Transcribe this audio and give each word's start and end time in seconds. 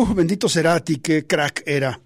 Uh, 0.00 0.14
bendito 0.14 0.48
Cerati, 0.48 0.96
qué 0.96 1.26
crack 1.26 1.62
era 1.66 2.00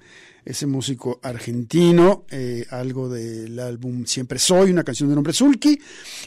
ese 0.44 0.66
músico 0.66 1.20
argentino, 1.22 2.24
eh, 2.28 2.66
algo 2.70 3.08
del 3.08 3.56
álbum 3.60 4.04
Siempre 4.04 4.40
Soy, 4.40 4.72
una 4.72 4.82
canción 4.82 5.10
de 5.10 5.14
nombre 5.14 5.32
Zulki, 5.32 5.78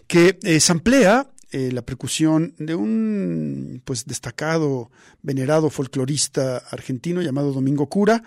que 0.08 0.40
eh, 0.44 0.62
samplea 0.62 1.30
eh, 1.52 1.70
la 1.74 1.82
percusión 1.82 2.56
de 2.58 2.74
un 2.74 3.82
pues 3.84 4.06
destacado, 4.06 4.92
venerado 5.22 5.70
folclorista 5.70 6.60
argentino 6.72 7.22
llamado 7.22 7.52
Domingo 7.52 7.90
Cura, 7.90 8.24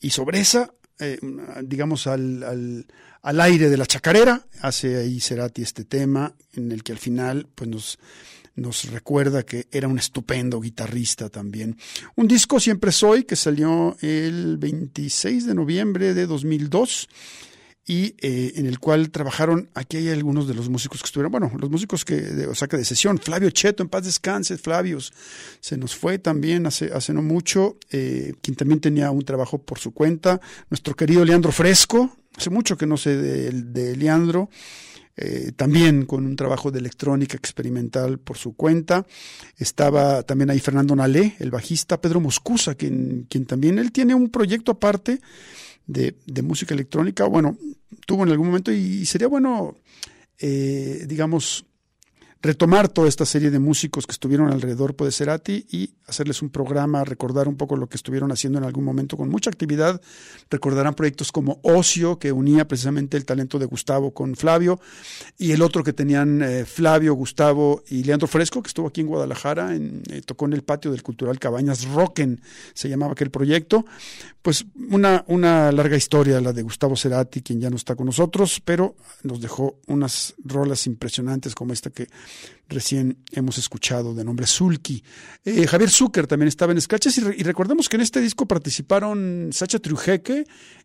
y 0.00 0.10
sobre 0.10 0.40
esa, 0.40 0.74
eh, 0.98 1.20
digamos, 1.62 2.08
al, 2.08 2.42
al, 2.42 2.86
al 3.22 3.40
aire 3.40 3.70
de 3.70 3.76
la 3.76 3.86
chacarera, 3.86 4.48
hace 4.62 4.96
ahí 4.96 5.20
Cerati 5.20 5.62
este 5.62 5.84
tema, 5.84 6.34
en 6.54 6.72
el 6.72 6.82
que 6.82 6.90
al 6.90 6.98
final 6.98 7.46
pues 7.54 7.70
nos 7.70 8.00
nos 8.60 8.84
recuerda 8.90 9.42
que 9.42 9.66
era 9.72 9.88
un 9.88 9.98
estupendo 9.98 10.60
guitarrista 10.60 11.30
también. 11.30 11.76
Un 12.14 12.28
disco 12.28 12.60
Siempre 12.60 12.92
Soy 12.92 13.24
que 13.24 13.34
salió 13.34 13.96
el 14.02 14.58
26 14.58 15.46
de 15.46 15.54
noviembre 15.54 16.12
de 16.12 16.26
2002 16.26 17.08
y 17.86 18.14
eh, 18.20 18.52
en 18.56 18.66
el 18.66 18.78
cual 18.78 19.10
trabajaron, 19.10 19.70
aquí 19.74 19.96
hay 19.96 20.10
algunos 20.10 20.46
de 20.46 20.54
los 20.54 20.68
músicos 20.68 21.00
que 21.00 21.06
estuvieron, 21.06 21.32
bueno, 21.32 21.50
los 21.58 21.70
músicos 21.70 22.04
que, 22.04 22.16
de, 22.20 22.46
o 22.46 22.52
de 22.52 22.84
sesión, 22.84 23.18
Flavio 23.18 23.50
Cheto, 23.50 23.82
en 23.82 23.88
paz 23.88 24.04
descanse, 24.04 24.58
Flavios, 24.58 25.12
se 25.60 25.78
nos 25.78 25.96
fue 25.96 26.18
también 26.18 26.66
hace, 26.66 26.92
hace 26.92 27.14
no 27.14 27.22
mucho, 27.22 27.78
eh, 27.90 28.34
quien 28.42 28.56
también 28.56 28.80
tenía 28.80 29.10
un 29.10 29.24
trabajo 29.24 29.58
por 29.58 29.78
su 29.78 29.92
cuenta, 29.92 30.40
nuestro 30.68 30.94
querido 30.94 31.24
Leandro 31.24 31.50
Fresco, 31.50 32.14
hace 32.36 32.50
mucho 32.50 32.76
que 32.76 32.86
no 32.86 32.98
sé 32.98 33.16
de 33.16 33.96
Leandro, 33.96 34.50
eh, 35.16 35.52
también 35.54 36.06
con 36.06 36.24
un 36.24 36.36
trabajo 36.36 36.70
de 36.70 36.78
electrónica 36.78 37.36
experimental 37.36 38.18
por 38.18 38.38
su 38.38 38.54
cuenta. 38.54 39.06
Estaba 39.56 40.22
también 40.22 40.50
ahí 40.50 40.60
Fernando 40.60 40.96
Nalé, 40.96 41.36
el 41.38 41.50
bajista, 41.50 42.00
Pedro 42.00 42.20
Moscusa, 42.20 42.74
quien, 42.74 43.26
quien 43.28 43.46
también 43.46 43.78
él 43.78 43.92
tiene 43.92 44.14
un 44.14 44.30
proyecto 44.30 44.72
aparte 44.72 45.20
de, 45.86 46.16
de 46.26 46.42
música 46.42 46.74
electrónica. 46.74 47.24
Bueno, 47.26 47.58
tuvo 48.06 48.24
en 48.24 48.30
algún 48.30 48.48
momento 48.48 48.72
y, 48.72 49.04
sería 49.06 49.28
bueno, 49.28 49.76
eh, 50.38 51.04
digamos, 51.06 51.66
retomar 52.42 52.88
toda 52.88 53.08
esta 53.08 53.26
serie 53.26 53.50
de 53.50 53.58
músicos 53.58 54.06
que 54.06 54.12
estuvieron 54.12 54.50
alrededor 54.50 54.96
de 54.96 55.12
Cerati 55.12 55.66
y 55.70 55.90
hacerles 56.06 56.42
un 56.42 56.50
programa, 56.50 57.04
recordar 57.04 57.48
un 57.48 57.56
poco 57.56 57.76
lo 57.76 57.88
que 57.88 57.96
estuvieron 57.96 58.32
haciendo 58.32 58.58
en 58.58 58.64
algún 58.64 58.84
momento 58.84 59.16
con 59.16 59.28
mucha 59.28 59.50
actividad. 59.50 60.00
Recordarán 60.50 60.94
proyectos 60.94 61.32
como 61.32 61.60
Ocio, 61.62 62.18
que 62.18 62.32
unía 62.32 62.66
precisamente 62.66 63.16
el 63.16 63.24
talento 63.24 63.58
de 63.58 63.66
Gustavo 63.66 64.12
con 64.12 64.34
Flavio, 64.36 64.80
y 65.38 65.52
el 65.52 65.62
otro 65.62 65.84
que 65.84 65.92
tenían 65.92 66.42
eh, 66.42 66.64
Flavio, 66.64 67.14
Gustavo 67.14 67.82
y 67.88 68.04
Leandro 68.04 68.26
Fresco, 68.26 68.62
que 68.62 68.68
estuvo 68.68 68.88
aquí 68.88 69.02
en 69.02 69.06
Guadalajara, 69.06 69.74
en, 69.74 70.02
eh, 70.10 70.22
tocó 70.22 70.46
en 70.46 70.54
el 70.54 70.62
patio 70.62 70.90
del 70.90 71.02
Cultural 71.02 71.38
Cabañas 71.38 71.84
Rocken, 71.86 72.40
se 72.74 72.88
llamaba 72.88 73.12
aquel 73.12 73.30
proyecto. 73.30 73.84
Pues 74.42 74.64
una, 74.90 75.24
una 75.28 75.70
larga 75.70 75.96
historia 75.96 76.40
la 76.40 76.54
de 76.54 76.62
Gustavo 76.62 76.96
Cerati, 76.96 77.42
quien 77.42 77.60
ya 77.60 77.68
no 77.68 77.76
está 77.76 77.94
con 77.94 78.06
nosotros, 78.06 78.62
pero 78.64 78.96
nos 79.22 79.42
dejó 79.42 79.78
unas 79.86 80.34
rolas 80.42 80.86
impresionantes 80.86 81.54
como 81.54 81.74
esta 81.74 81.90
que 81.90 82.08
recién 82.70 83.18
hemos 83.32 83.58
escuchado 83.58 84.14
de 84.14 84.24
nombre 84.24 84.46
Zulki. 84.46 85.02
Eh, 85.44 85.66
Javier 85.66 85.90
Zucker 85.90 86.26
también 86.26 86.48
estaba 86.48 86.72
en 86.72 86.80
Scratches 86.80 87.18
y, 87.18 87.42
recordemos 87.42 87.88
que 87.88 87.96
en 87.96 88.02
este 88.02 88.20
disco 88.20 88.46
participaron 88.46 89.50
Sacha 89.52 89.78
Triujeque 89.78 90.44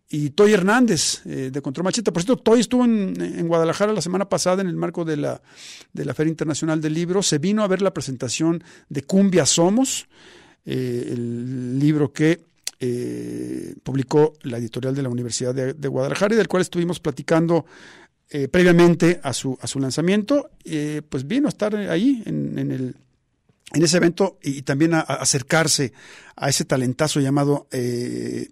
y 0.09 0.31
Toy 0.31 0.53
Hernández 0.53 1.21
eh, 1.25 1.49
de 1.53 1.61
Control 1.61 1.85
Macheta. 1.85 2.11
Por 2.11 2.23
cierto, 2.23 2.41
Toy 2.41 2.59
estuvo 2.59 2.83
en, 2.83 3.13
en, 3.19 3.47
Guadalajara 3.47 3.93
la 3.93 4.01
semana 4.01 4.27
pasada 4.27 4.61
en 4.61 4.67
el 4.67 4.75
marco 4.75 5.05
de 5.05 5.17
la, 5.17 5.41
de 5.93 6.05
la 6.05 6.13
Feria 6.13 6.31
Internacional 6.31 6.81
del 6.81 6.93
Libro. 6.93 7.21
Se 7.23 7.37
vino 7.37 7.63
a 7.63 7.67
ver 7.67 7.81
la 7.81 7.93
presentación 7.93 8.63
de 8.89 9.03
Cumbia 9.03 9.45
Somos, 9.45 10.07
eh, 10.65 11.09
el 11.11 11.79
libro 11.79 12.11
que 12.11 12.43
publicó 13.81 14.33
la 14.43 14.57
editorial 14.57 14.93
de 14.93 15.01
la 15.01 15.09
Universidad 15.09 15.55
de, 15.55 15.73
de, 15.73 15.87
Guadalajara 15.87 16.35
y 16.35 16.37
del 16.37 16.47
cual 16.47 16.61
estuvimos 16.61 16.99
platicando 16.99 17.65
eh, 18.29 18.47
previamente 18.47 19.19
a 19.23 19.33
su, 19.33 19.57
a 19.61 19.67
su 19.67 19.79
lanzamiento, 19.79 20.49
eh, 20.63 21.01
pues 21.07 21.27
vino 21.27 21.47
a 21.47 21.49
estar 21.49 21.75
ahí 21.75 22.23
en, 22.25 22.57
en, 22.57 22.71
el, 22.71 22.95
en 23.73 23.83
ese 23.83 23.97
evento 23.97 24.39
y, 24.41 24.63
también 24.63 24.93
a, 24.93 24.99
a, 24.99 25.15
acercarse 25.15 25.93
a 26.35 26.49
ese 26.49 26.65
talentazo 26.65 27.19
llamado 27.19 27.67
eh, 27.71 28.49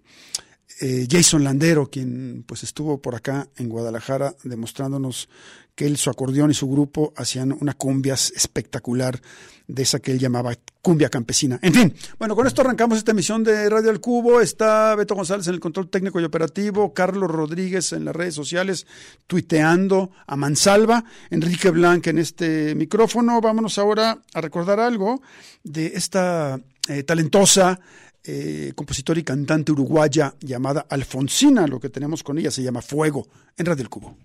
Jason 1.08 1.44
Landero, 1.44 1.88
quien 1.88 2.44
pues 2.46 2.62
estuvo 2.62 3.00
por 3.00 3.14
acá 3.14 3.48
en 3.56 3.68
Guadalajara 3.68 4.34
demostrándonos 4.42 5.28
que 5.74 5.86
él, 5.86 5.96
su 5.96 6.10
acordeón 6.10 6.50
y 6.50 6.54
su 6.54 6.68
grupo 6.68 7.12
hacían 7.16 7.56
una 7.60 7.74
cumbia 7.74 8.14
espectacular 8.14 9.20
de 9.66 9.82
esa 9.82 9.98
que 9.98 10.12
él 10.12 10.18
llamaba 10.18 10.54
cumbia 10.82 11.08
campesina. 11.08 11.58
En 11.62 11.72
fin, 11.72 11.94
bueno, 12.18 12.36
con 12.36 12.46
esto 12.46 12.60
arrancamos 12.60 12.98
esta 12.98 13.12
emisión 13.12 13.42
de 13.42 13.68
Radio 13.70 13.90
al 13.90 14.00
Cubo. 14.00 14.40
Está 14.40 14.94
Beto 14.94 15.14
González 15.14 15.46
en 15.48 15.54
el 15.54 15.60
control 15.60 15.88
técnico 15.88 16.20
y 16.20 16.24
operativo, 16.24 16.92
Carlos 16.92 17.30
Rodríguez 17.30 17.92
en 17.92 18.04
las 18.04 18.14
redes 18.14 18.34
sociales, 18.34 18.86
tuiteando 19.26 20.10
a 20.26 20.36
mansalva, 20.36 21.04
Enrique 21.30 21.70
Blanc 21.70 22.06
en 22.06 22.18
este 22.18 22.74
micrófono. 22.74 23.40
Vámonos 23.40 23.78
ahora 23.78 24.18
a 24.34 24.40
recordar 24.40 24.78
algo 24.78 25.22
de 25.62 25.86
esta 25.86 26.60
eh, 26.88 27.02
talentosa 27.02 27.80
eh, 28.24 28.72
compositora 28.74 29.20
y 29.20 29.22
cantante 29.22 29.72
uruguaya 29.72 30.34
llamada 30.40 30.86
Alfonsina. 30.88 31.66
Lo 31.66 31.78
que 31.80 31.90
tenemos 31.90 32.22
con 32.22 32.38
ella 32.38 32.50
se 32.50 32.62
llama 32.62 32.82
Fuego 32.82 33.26
en 33.56 33.66
Radio 33.66 33.82
El 33.82 33.90
Cubo. 33.90 34.16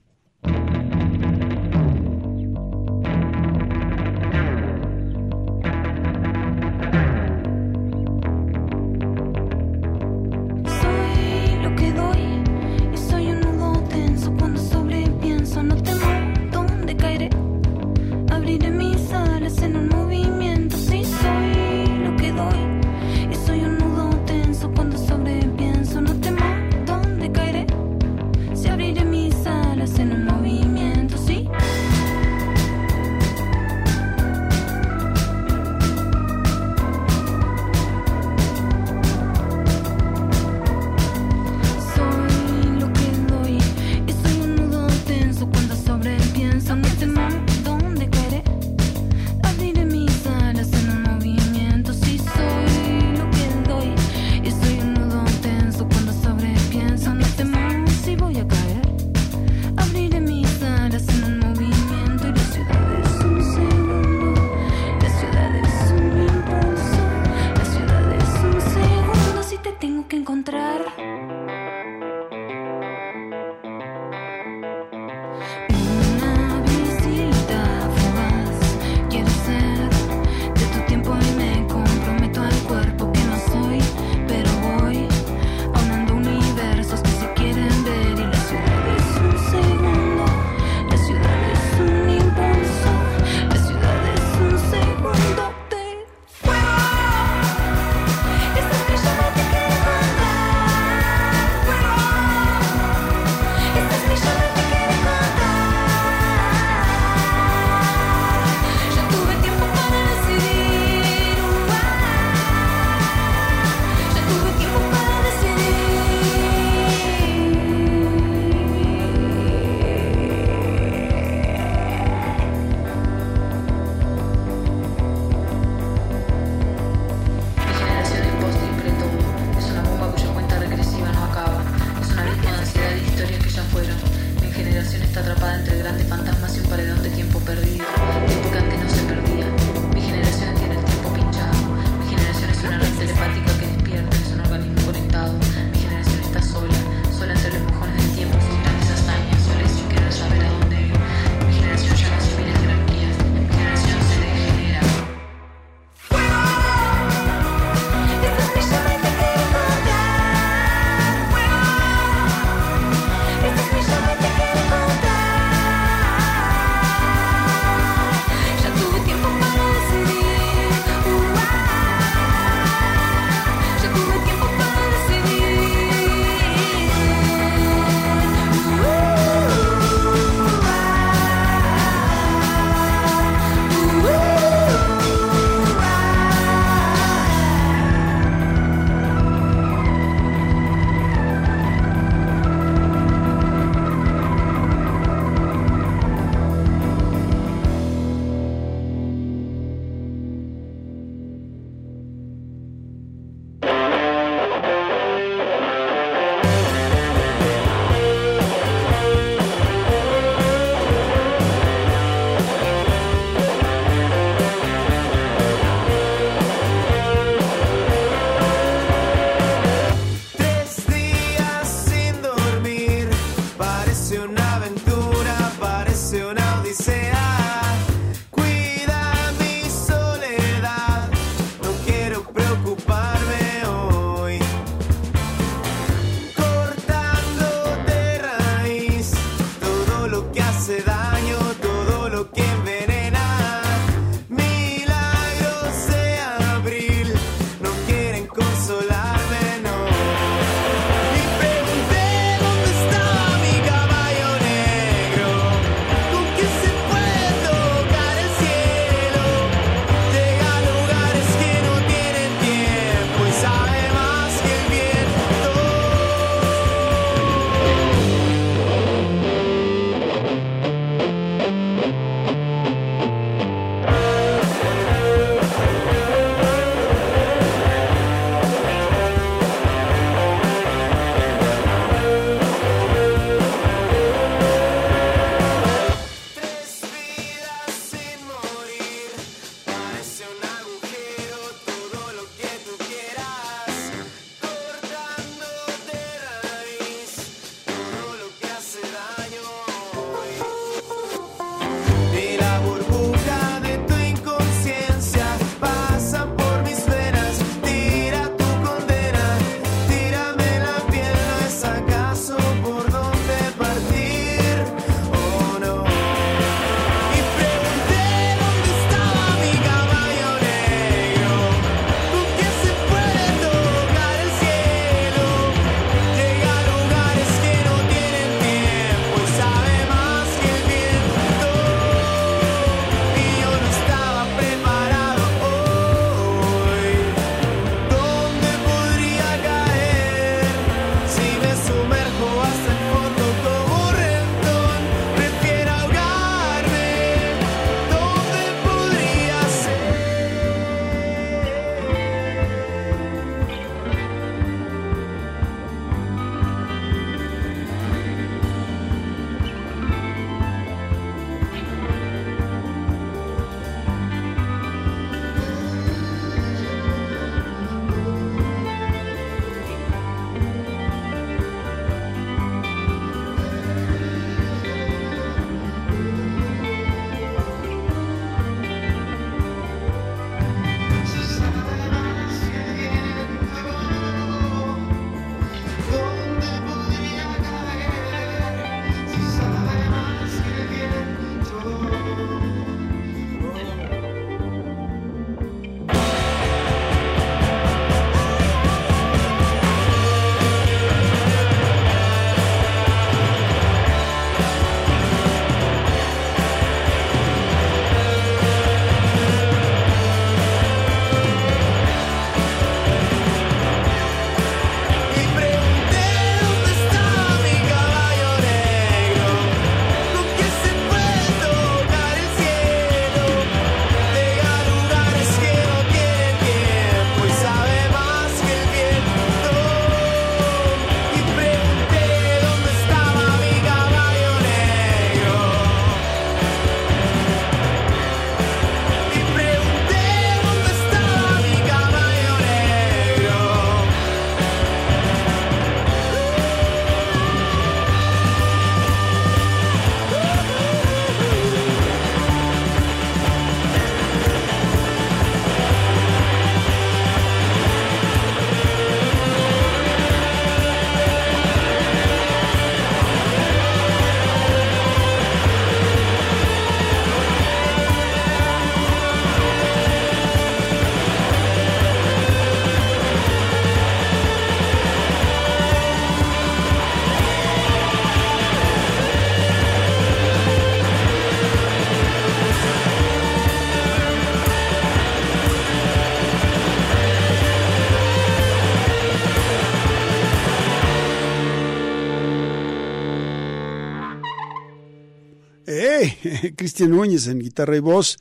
Cristian 496.55 496.91
Núñez 496.91 497.27
en 497.27 497.39
guitarra 497.39 497.75
y 497.75 497.79
voz, 497.79 498.17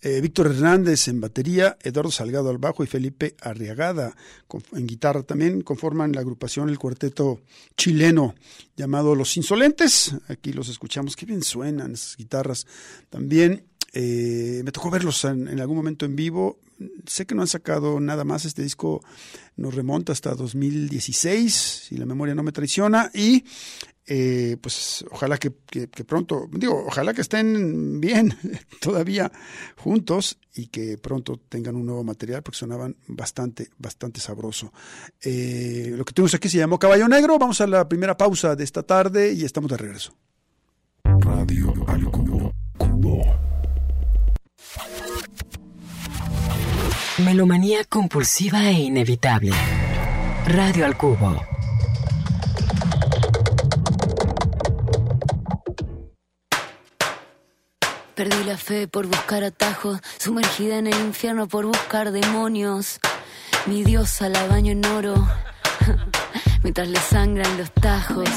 eh, 0.00 0.20
Víctor 0.20 0.48
Hernández 0.48 1.08
en 1.08 1.20
batería, 1.20 1.76
Eduardo 1.82 2.10
Salgado 2.10 2.50
al 2.50 2.58
bajo 2.58 2.82
y 2.82 2.86
Felipe 2.86 3.36
Arriagada 3.40 4.14
en 4.72 4.86
guitarra 4.86 5.22
también 5.22 5.62
conforman 5.62 6.12
la 6.12 6.20
agrupación, 6.20 6.68
el 6.68 6.78
cuarteto 6.78 7.40
chileno 7.76 8.34
llamado 8.76 9.14
Los 9.14 9.36
Insolentes. 9.36 10.14
Aquí 10.28 10.52
los 10.52 10.68
escuchamos, 10.68 11.16
qué 11.16 11.26
bien 11.26 11.42
suenan 11.42 11.92
esas 11.92 12.16
guitarras. 12.16 12.66
También 13.10 13.64
eh, 13.92 14.62
me 14.64 14.72
tocó 14.72 14.90
verlos 14.90 15.24
en, 15.24 15.60
algún 15.60 15.76
momento 15.76 16.04
en 16.04 16.16
vivo. 16.16 16.58
Sé 17.06 17.26
que 17.26 17.34
no 17.34 17.42
han 17.42 17.48
sacado 17.48 18.00
nada 18.00 18.24
más. 18.24 18.44
Este 18.44 18.62
disco 18.62 19.02
nos 19.56 19.74
remonta 19.74 20.12
hasta 20.12 20.34
2016, 20.34 21.54
si 21.88 21.96
la 21.96 22.06
memoria 22.06 22.34
no 22.34 22.42
me 22.42 22.52
traiciona. 22.52 23.10
Y 23.14 23.44
eh, 24.06 24.56
pues 24.60 25.04
ojalá 25.10 25.38
que, 25.38 25.52
pronto, 26.06 26.48
digo, 26.50 26.84
ojalá 26.86 27.14
que 27.14 27.20
estén 27.20 28.00
bien 28.00 28.36
todavía 28.80 29.30
juntos 29.76 30.38
y 30.54 30.66
que 30.66 30.98
pronto 30.98 31.40
tengan 31.48 31.76
un 31.76 31.86
nuevo 31.86 32.02
material 32.02 32.42
porque 32.42 32.58
sonaban 32.58 32.96
bastante, 33.06 33.68
bastante 33.78 34.20
sabroso. 34.20 34.72
Eh, 35.20 35.92
lo 35.96 36.04
que 36.04 36.12
tenemos 36.12 36.34
aquí 36.34 36.48
se 36.48 36.58
llamó 36.58 36.78
Caballo 36.78 37.08
Negro. 37.08 37.38
Vamos 37.38 37.60
a 37.60 37.66
la 37.66 37.88
primera 37.88 38.16
pausa 38.16 38.56
de 38.56 38.64
esta 38.64 38.82
tarde 38.82 39.32
y 39.32 39.44
estamos 39.44 39.70
de 39.70 39.76
regreso. 39.76 40.14
Radio 41.04 41.72
Melomanía 47.18 47.84
compulsiva 47.84 48.68
e 48.70 48.72
inevitable. 48.72 49.52
Radio 50.46 50.86
al 50.86 50.96
Cubo. 50.96 51.40
Perdí 58.14 58.44
la 58.44 58.58
fe 58.58 58.88
por 58.88 59.06
buscar 59.06 59.42
atajos, 59.42 59.98
sumergida 60.18 60.76
en 60.76 60.86
el 60.86 61.00
infierno 61.00 61.48
por 61.48 61.64
buscar 61.64 62.12
demonios. 62.12 63.00
Mi 63.66 63.84
diosa 63.84 64.28
la 64.28 64.46
baño 64.48 64.72
en 64.72 64.84
oro, 64.84 65.14
mientras 66.62 66.88
le 66.88 67.00
sangran 67.00 67.56
los 67.56 67.72
tajos. 67.72 68.28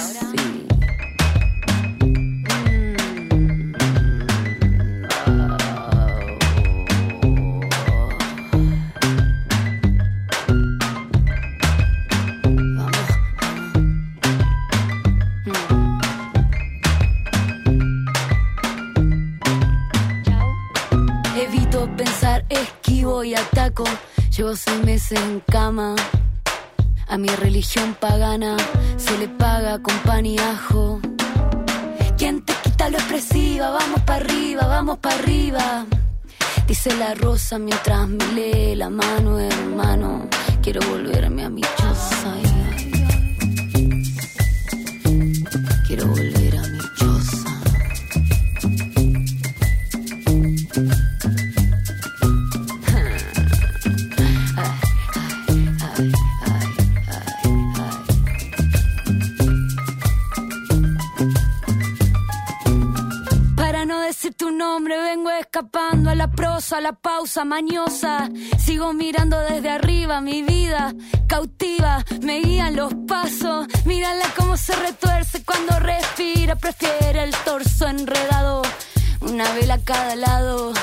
Llevo 24.45 24.57
seis 24.57 24.85
meses 24.85 25.19
en 25.19 25.39
cama. 25.39 25.95
A 27.07 27.17
mi 27.17 27.29
religión 27.29 27.97
pagana 27.99 28.55
se 28.95 29.17
le 29.17 29.27
paga 29.27 29.81
con 29.81 29.97
pan 30.01 30.23
y 30.23 30.37
ajo. 30.37 31.01
¿Quién 32.15 32.45
te 32.45 32.53
quita 32.63 32.91
lo 32.91 32.97
expresiva? 32.99 33.71
Vamos 33.71 34.01
para 34.01 34.23
arriba, 34.23 34.67
vamos 34.67 34.99
para 34.99 35.15
arriba. 35.15 35.87
Dice 36.67 36.95
la 36.95 37.15
rosa 37.15 37.57
mientras 37.57 38.07
me 38.07 38.23
lee 38.33 38.75
la 38.75 38.91
mano, 38.91 39.39
hermano. 39.39 40.27
Quiero 40.61 40.81
volverme 40.91 41.43
a 41.45 41.49
mi 41.49 41.61
choza. 41.61 42.44
La 66.81 66.93
pausa 66.93 67.45
mañosa. 67.45 68.29
Sigo 68.57 68.93
mirando 68.93 69.39
desde 69.39 69.69
arriba 69.69 70.21
mi 70.21 70.41
vida 70.43 70.93
cautiva, 71.27 72.03
me 72.21 72.39
guían 72.39 72.75
los 72.75 72.93
pasos. 73.07 73.67
Mírala 73.85 74.25
cómo 74.37 74.57
se 74.57 74.75
retuerce 74.75 75.43
cuando 75.43 75.79
respira, 75.79 76.55
prefiere 76.55 77.23
el 77.23 77.35
torso 77.43 77.87
enredado. 77.87 78.61
Una 79.21 79.51
vela 79.53 79.75
a 79.75 79.83
cada 79.83 80.15
lado. 80.15 80.73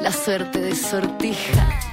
La 0.00 0.12
suerte 0.12 0.60
de 0.60 0.74
sortija. 0.74 1.89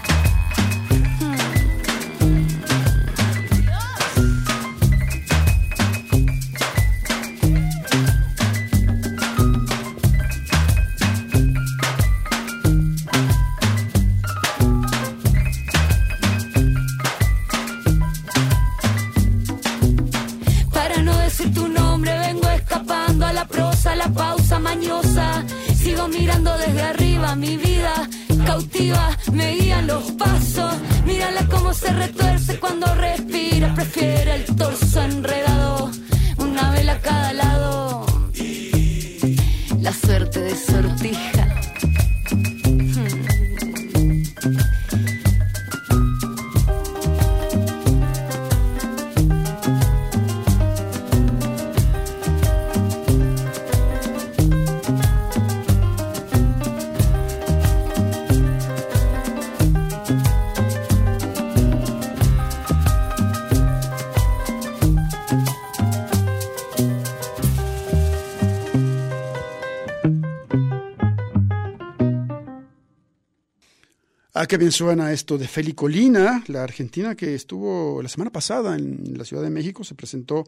Qué 74.58 74.62
bien 74.62 74.72
suena 74.72 75.13
esto 75.13 75.38
de 75.38 75.48
Feli 75.48 75.74
Colina, 75.74 76.43
la 76.48 76.63
argentina 76.63 77.13
que 77.13 77.36
estuvo 77.36 78.02
la 78.02 78.10
semana 78.10 78.32
pasada 78.32 78.76
en 78.76 79.15
la 79.15 79.24
Ciudad 79.24 79.43
de 79.43 79.52
México, 79.52 79.84
se 79.84 79.93
presentó 79.93 80.46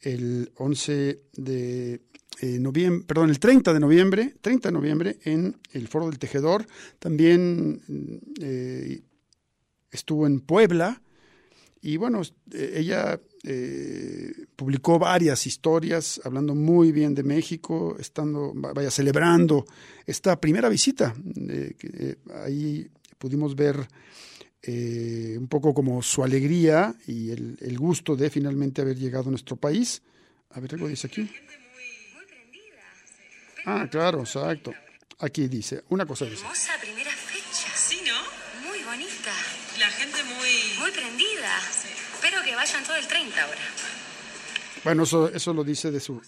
el 0.00 0.50
11 0.56 1.20
de 1.34 2.00
eh, 2.40 2.58
noviembre, 2.58 3.06
perdón, 3.06 3.30
el 3.30 3.38
30 3.38 3.72
de 3.72 3.78
noviembre, 3.78 4.34
30 4.40 4.70
de 4.70 4.72
noviembre 4.72 5.18
en 5.22 5.56
el 5.70 5.86
Foro 5.86 6.06
del 6.06 6.18
Tejedor. 6.18 6.66
También 6.98 7.80
eh, 8.40 9.02
estuvo 9.92 10.26
en 10.26 10.40
Puebla 10.40 11.00
y 11.80 11.98
bueno, 11.98 12.22
eh, 12.50 12.72
ella 12.74 13.20
publicó 14.56 14.98
varias 14.98 15.46
historias 15.46 16.20
hablando 16.24 16.56
muy 16.56 16.90
bien 16.90 17.14
de 17.14 17.22
México, 17.22 17.96
estando, 17.96 18.52
vaya, 18.56 18.90
celebrando 18.90 19.64
esta 20.04 20.40
primera 20.40 20.68
visita. 20.68 21.14
ahí 22.44 22.90
pudimos 23.18 23.54
ver 23.54 23.88
eh, 24.62 25.36
un 25.38 25.46
poco 25.48 25.72
como 25.72 26.02
su 26.02 26.24
alegría 26.24 26.94
y 27.06 27.30
el, 27.30 27.78
gusto 27.78 28.16
de 28.16 28.30
finalmente 28.30 28.82
haber 28.82 28.96
llegado 28.96 29.28
a 29.28 29.30
nuestro 29.30 29.56
país. 29.56 30.02
A 30.50 30.60
ver, 30.60 30.74
algo 30.74 30.88
dice 30.88 31.06
aquí. 31.06 31.30
Ah, 33.64 33.86
claro, 33.90 34.20
exacto. 34.20 34.72
Aquí 35.18 35.48
dice, 35.48 35.84
una 35.88 36.04
cosa 36.06 36.24
dice. 36.24 36.42
Hermosa 36.42 36.72
primera 36.80 37.10
fecha. 37.10 37.68
Sí, 37.74 38.00
¿no? 38.06 38.68
Muy 38.68 38.82
bonita. 38.82 39.32
La 39.78 39.88
gente 39.88 40.22
muy... 40.24 40.80
Muy 40.80 40.90
prendida. 40.90 41.58
Espero 42.14 42.42
que 42.44 42.54
vayan 42.54 42.84
todo 42.84 42.96
el 42.96 43.06
30 43.06 43.42
ahora. 43.42 43.60
Bueno, 44.84 45.02
eso, 45.04 45.28
eso 45.28 45.52
lo 45.52 45.64
dice 45.64 45.90
de 45.90 46.00
su, 46.00 46.20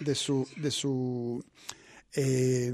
de 0.00 0.14
su, 0.14 0.48
de 0.56 0.70
su 0.70 1.44
eh, 2.14 2.72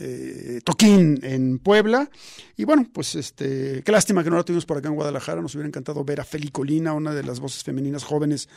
eh, 0.00 0.60
toquín 0.64 1.18
en 1.22 1.58
Puebla. 1.58 2.10
Y 2.56 2.64
bueno, 2.64 2.86
pues 2.92 3.14
este, 3.14 3.82
qué 3.82 3.92
lástima 3.92 4.22
que 4.22 4.30
no 4.30 4.36
la 4.36 4.44
tuvimos 4.44 4.66
por 4.66 4.78
acá 4.78 4.88
en 4.88 4.94
Guadalajara. 4.94 5.40
Nos 5.40 5.54
hubiera 5.54 5.68
encantado 5.68 6.04
ver 6.04 6.20
a 6.20 6.24
Feli 6.24 6.48
Colina, 6.48 6.92
una 6.92 7.14
de 7.14 7.22
las 7.22 7.40
voces 7.40 7.64
femeninas 7.64 8.04
jóvenes 8.04 8.48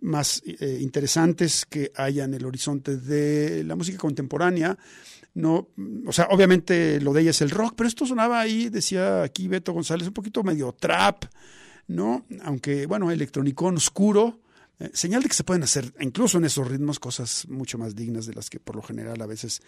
más 0.00 0.42
eh, 0.44 0.78
interesantes 0.80 1.64
que 1.64 1.92
haya 1.94 2.24
en 2.24 2.34
el 2.34 2.44
horizonte 2.44 2.96
de 2.96 3.64
la 3.64 3.76
música 3.76 3.98
contemporánea. 3.98 4.76
No, 5.34 5.68
o 6.06 6.12
sea, 6.12 6.28
obviamente 6.30 7.00
lo 7.00 7.12
de 7.12 7.20
ella 7.20 7.30
es 7.30 7.40
el 7.42 7.50
rock, 7.50 7.74
pero 7.76 7.88
esto 7.88 8.06
sonaba 8.06 8.40
ahí, 8.40 8.70
decía 8.70 9.22
aquí 9.22 9.46
Beto 9.46 9.72
González, 9.72 10.08
un 10.08 10.14
poquito 10.14 10.42
medio 10.42 10.72
trap, 10.72 11.26
¿no? 11.86 12.26
Aunque, 12.42 12.86
bueno, 12.86 13.10
electronicón 13.12 13.76
oscuro, 13.76 14.40
eh, 14.80 14.90
señal 14.94 15.22
de 15.22 15.28
que 15.28 15.34
se 15.34 15.44
pueden 15.44 15.62
hacer, 15.62 15.92
incluso 16.00 16.38
en 16.38 16.44
esos 16.44 16.68
ritmos, 16.68 17.00
cosas 17.00 17.46
mucho 17.48 17.78
más 17.78 17.96
dignas 17.96 18.26
de 18.26 18.34
las 18.34 18.48
que 18.48 18.60
por 18.60 18.76
lo 18.76 18.82
general 18.82 19.20
a 19.20 19.26
veces 19.26 19.60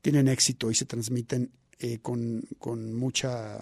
tienen 0.00 0.28
éxito 0.28 0.70
y 0.70 0.74
se 0.74 0.84
transmiten 0.84 1.50
eh, 1.78 1.98
con, 2.00 2.42
con, 2.58 2.94
mucha... 2.94 3.60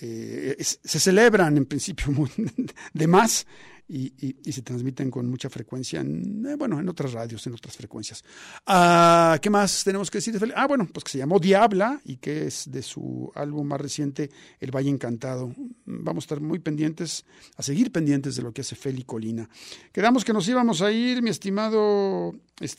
Eh, 0.00 0.56
se 0.60 1.00
celebran 1.00 1.56
en 1.56 1.66
principio 1.66 2.06
de 2.92 3.06
más 3.06 3.46
y, 3.88 4.12
y, 4.18 4.36
y, 4.44 4.52
se 4.52 4.60
transmiten 4.60 5.10
con 5.10 5.28
mucha 5.28 5.48
frecuencia 5.48 6.00
en, 6.00 6.44
eh, 6.46 6.56
bueno, 6.56 6.78
en 6.78 6.88
otras 6.88 7.12
radios, 7.12 7.46
en 7.46 7.54
otras 7.54 7.76
frecuencias. 7.76 8.22
Ah, 8.66 9.38
¿Qué 9.40 9.48
más 9.48 9.82
tenemos 9.82 10.10
que 10.10 10.18
decir? 10.18 10.38
Ah, 10.54 10.66
bueno, 10.66 10.86
pues 10.92 11.04
que 11.04 11.12
se 11.12 11.18
llamó 11.18 11.38
Diabla 11.38 12.00
y 12.04 12.16
que 12.16 12.46
es 12.46 12.70
de 12.70 12.82
su 12.82 13.32
álbum 13.34 13.66
más 13.66 13.80
reciente, 13.80 14.30
El 14.60 14.70
Valle 14.70 14.90
Encantado. 14.90 15.54
Vamos 15.86 16.24
a 16.24 16.26
estar 16.26 16.40
muy 16.40 16.58
pendientes, 16.58 17.24
a 17.56 17.62
seguir 17.62 17.90
pendientes 17.90 18.36
de 18.36 18.42
lo 18.42 18.52
que 18.52 18.60
hace 18.60 18.76
Feli 18.76 19.04
Colina. 19.04 19.48
Quedamos 19.90 20.24
que 20.24 20.34
nos 20.34 20.46
íbamos 20.48 20.82
a 20.82 20.92
ir, 20.92 21.22
mi 21.22 21.30
estimado, 21.30 22.34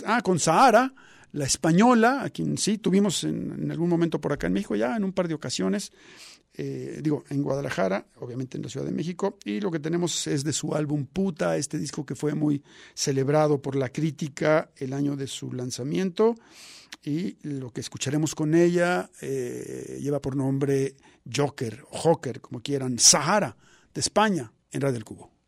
ah, 0.06 0.22
con 0.22 0.40
Sahara 0.40 0.94
la 1.32 1.46
española, 1.46 2.24
a 2.24 2.32
quien 2.32 2.58
sí 2.58 2.80
tuvimos 2.80 3.24
en, 3.24 3.52
en, 3.52 3.72
algún 3.72 3.88
momento 3.88 4.20
por 4.20 4.34
acá 4.34 4.48
en 4.48 4.54
México, 4.54 4.76
ya 4.76 4.96
en 4.96 5.04
un 5.04 5.14
par 5.14 5.28
de 5.28 5.36
ocasiones, 5.36 5.92
eh, 6.62 7.00
digo, 7.02 7.24
en 7.30 7.42
Guadalajara, 7.42 8.06
obviamente 8.20 8.58
en 8.58 8.64
la 8.64 8.70
Ciudad 8.70 8.86
de 8.86 8.92
México, 8.92 9.38
y 9.46 9.62
lo 9.62 9.72
que 9.72 9.80
tenemos 9.80 10.28
es 10.28 10.44
de 10.44 10.52
su 10.52 10.76
álbum 10.76 11.06
Puta, 11.06 11.56
este 11.56 11.80
disco 11.80 12.06
que 12.06 12.16
fue 12.16 12.34
muy 12.34 12.62
celebrado 12.94 13.62
por 13.62 13.78
la 13.78 13.88
crítica 13.88 14.70
el 14.76 14.92
año 14.92 15.16
de 15.16 15.28
su 15.28 15.54
lanzamiento, 15.54 16.36
y 17.02 17.38
lo 17.48 17.72
que 17.72 17.80
escucharemos 17.80 18.36
con 18.36 18.56
ella 18.56 19.10
eh, 19.22 20.00
lleva 20.02 20.22
por 20.22 20.36
nombre 20.36 20.98
Joker, 21.34 21.82
Joker, 21.92 22.42
como 22.42 22.62
quieran, 22.62 23.00
Sahara, 23.00 23.56
de 23.94 24.02
España, 24.02 24.52
en 24.70 24.82
Radio 24.82 24.96
del 24.96 25.06
Cubo. 25.06 25.39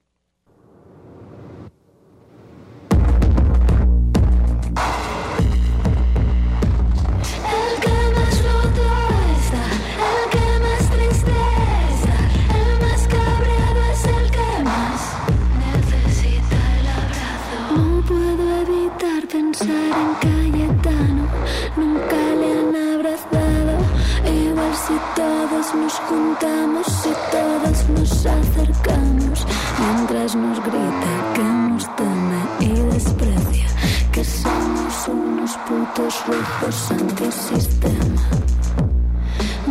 Si 24.91 24.99
todos 25.15 25.75
nos 25.75 25.93
juntamos, 26.09 26.85
si 26.85 27.09
todos 27.31 27.89
nos 27.95 28.25
acercamos, 28.25 29.47
mientras 29.79 30.35
nos 30.35 30.59
grita 30.59 31.11
que 31.33 31.43
nos 31.43 31.95
teme 31.95 32.41
y 32.59 32.73
desprecia, 32.93 33.67
que 34.11 34.23
somos 34.23 35.07
unos 35.07 35.51
putos 35.65 36.13
rojos 36.27 36.91
antisistema. 36.91 38.21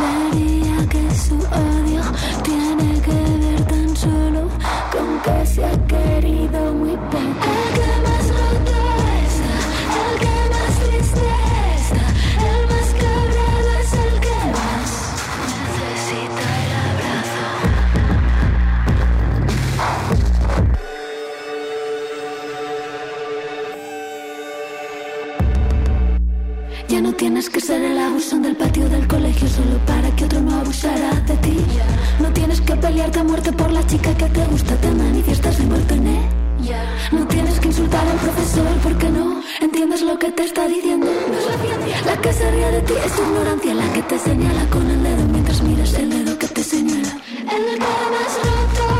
Vería 0.01 0.89
que 0.89 1.03
su 1.15 1.35
odio 1.35 2.03
tiene 2.41 2.99
que 3.01 3.19
ver 3.43 3.61
tan 3.67 3.95
solo 3.95 4.41
con 4.91 5.07
que 5.23 5.45
se 5.45 5.65
ha 5.65 5.87
querido 5.87 6.73
muy 6.73 6.97
poco. 7.11 7.80
Tienes 27.21 27.51
que 27.51 27.61
ser 27.61 27.79
el 27.83 27.99
abusón 27.99 28.41
del 28.41 28.55
patio 28.55 28.89
del 28.89 29.07
colegio 29.07 29.47
solo 29.47 29.77
para 29.85 30.09
que 30.15 30.25
otro 30.25 30.41
no 30.41 30.55
abusara 30.55 31.11
de 31.27 31.35
ti. 31.37 31.57
No 32.19 32.33
tienes 32.33 32.59
que 32.61 32.75
pelearte 32.75 33.19
a 33.19 33.23
muerte 33.23 33.51
por 33.51 33.71
la 33.71 33.85
chica 33.85 34.11
que 34.17 34.25
te 34.25 34.43
gusta, 34.45 34.75
te 34.77 34.89
manifiestas 34.89 35.59
envuelto 35.59 35.93
en 35.93 36.07
ella. 36.07 36.83
No 37.11 37.27
tienes 37.27 37.59
que 37.59 37.67
insultar 37.67 38.07
al 38.07 38.17
profesor 38.17 38.71
porque 38.81 39.07
no 39.09 39.39
entiendes 39.61 40.01
lo 40.01 40.17
que 40.17 40.31
te 40.31 40.45
está 40.45 40.67
diciendo. 40.67 41.11
La 42.07 42.17
que 42.19 42.33
se 42.33 42.49
ríe 42.49 42.71
de 42.71 42.81
ti 42.81 42.93
es 43.05 43.15
tu 43.15 43.21
ignorancia, 43.21 43.75
la 43.75 43.93
que 43.93 44.01
te 44.01 44.17
señala 44.17 44.65
con 44.71 44.89
el 44.89 45.03
dedo 45.03 45.23
mientras 45.31 45.61
miras 45.61 45.93
el 45.93 46.09
dedo 46.09 46.39
que 46.39 46.47
te 46.47 46.63
señala. 46.63 47.13
El 47.37 47.79
más 47.79 48.31
roto 48.45 48.90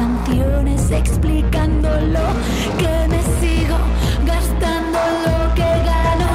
canciones 0.00 0.90
explicándolo 0.90 2.24
que 2.80 2.94
me 3.12 3.20
sigo 3.40 3.78
gastando 4.32 4.98
lo 5.26 5.38
que 5.58 5.70
gano 5.92 6.30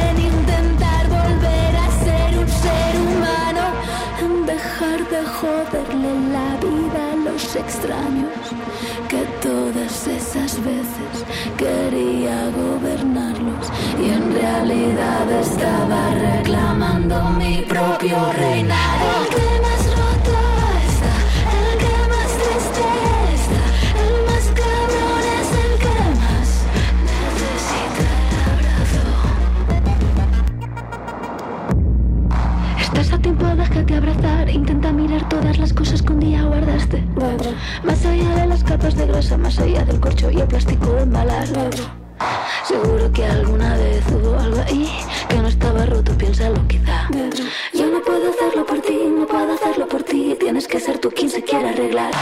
en 0.00 0.14
intentar 0.32 1.02
volver 1.18 1.72
a 1.84 1.88
ser 2.04 2.30
un 2.42 2.48
ser 2.64 2.92
humano, 3.06 3.64
en 4.24 4.46
dejar 4.46 5.00
de 5.14 5.22
joderle 5.38 6.12
la 6.36 6.48
vida 6.66 7.02
a 7.12 7.16
los 7.28 7.44
extraños 7.56 8.42
que 9.10 9.22
todas 9.48 9.94
esas 10.06 10.52
veces 10.70 11.14
quería 11.58 12.38
gobernarlos 12.62 13.64
y 14.02 14.06
en 14.18 14.24
realidad 14.40 15.26
estaba 15.46 16.00
reclamando 16.28 17.16
mi 17.38 17.56
propio 17.68 18.16
reinado. 18.32 19.73
Intenta 34.64 34.92
mirar 34.92 35.28
todas 35.28 35.58
las 35.58 35.74
cosas 35.74 36.00
que 36.00 36.14
un 36.14 36.20
día 36.20 36.42
guardaste. 36.42 37.04
Más 37.84 38.06
allá 38.06 38.34
de 38.34 38.46
las 38.46 38.64
capas 38.64 38.96
de 38.96 39.06
grasa, 39.06 39.36
más 39.36 39.58
allá 39.58 39.84
del 39.84 40.00
corcho 40.00 40.30
y 40.30 40.40
el 40.40 40.46
plástico 40.48 40.90
de 40.94 41.02
embalar. 41.02 41.46
Seguro 42.66 43.12
que 43.12 43.26
alguna 43.26 43.76
vez 43.76 44.02
hubo 44.10 44.38
algo 44.38 44.62
ahí 44.66 44.90
que 45.28 45.36
no 45.36 45.48
estaba 45.48 45.84
roto, 45.84 46.16
piénsalo 46.16 46.66
quizá. 46.66 47.10
Yo 47.74 47.90
no 47.90 48.00
puedo 48.00 48.30
hacerlo 48.30 48.64
por 48.64 48.80
ti, 48.80 49.00
no 49.14 49.26
puedo 49.26 49.52
hacerlo 49.52 49.86
por 49.86 50.02
ti. 50.02 50.34
Tienes 50.40 50.66
que 50.66 50.80
ser 50.80 50.96
tú 50.96 51.10
quien 51.10 51.28
se 51.28 51.42
quiera 51.42 51.68
arreglar. 51.68 52.12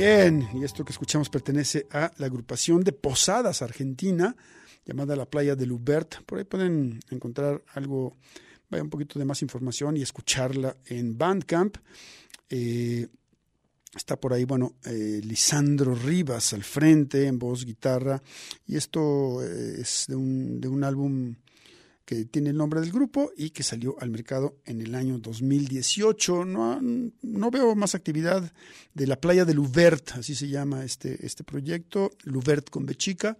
Bien, 0.00 0.48
y 0.54 0.64
esto 0.64 0.82
que 0.82 0.92
escuchamos 0.92 1.28
pertenece 1.28 1.86
a 1.90 2.10
la 2.16 2.24
agrupación 2.24 2.82
de 2.82 2.92
Posadas 2.92 3.60
Argentina, 3.60 4.34
llamada 4.86 5.14
La 5.14 5.26
Playa 5.26 5.54
de 5.54 5.66
Lubert. 5.66 6.24
Por 6.24 6.38
ahí 6.38 6.44
pueden 6.44 7.00
encontrar 7.10 7.62
algo, 7.74 8.16
vaya 8.70 8.82
un 8.82 8.88
poquito 8.88 9.18
de 9.18 9.26
más 9.26 9.42
información 9.42 9.98
y 9.98 10.00
escucharla 10.00 10.74
en 10.86 11.18
Bandcamp. 11.18 11.76
Eh, 12.48 13.08
está 13.94 14.18
por 14.18 14.32
ahí, 14.32 14.46
bueno, 14.46 14.76
eh, 14.86 15.20
Lisandro 15.22 15.94
Rivas 15.94 16.54
al 16.54 16.64
frente, 16.64 17.26
en 17.26 17.38
voz, 17.38 17.66
guitarra. 17.66 18.22
Y 18.66 18.76
esto 18.76 19.44
eh, 19.44 19.82
es 19.82 20.06
de 20.08 20.16
un, 20.16 20.62
de 20.62 20.68
un 20.68 20.82
álbum 20.82 21.34
que 22.10 22.24
tiene 22.24 22.50
el 22.50 22.56
nombre 22.56 22.80
del 22.80 22.90
grupo 22.90 23.30
y 23.36 23.50
que 23.50 23.62
salió 23.62 23.94
al 24.00 24.10
mercado 24.10 24.56
en 24.64 24.80
el 24.80 24.96
año 24.96 25.20
2018. 25.20 26.44
No, 26.44 26.80
no 26.82 27.50
veo 27.52 27.76
más 27.76 27.94
actividad 27.94 28.52
de 28.92 29.06
la 29.06 29.20
playa 29.20 29.44
de 29.44 29.54
Luvert, 29.54 30.16
así 30.16 30.34
se 30.34 30.48
llama 30.48 30.84
este, 30.84 31.24
este 31.24 31.44
proyecto, 31.44 32.10
Luvert 32.24 32.68
con 32.68 32.84
Bechica, 32.84 33.38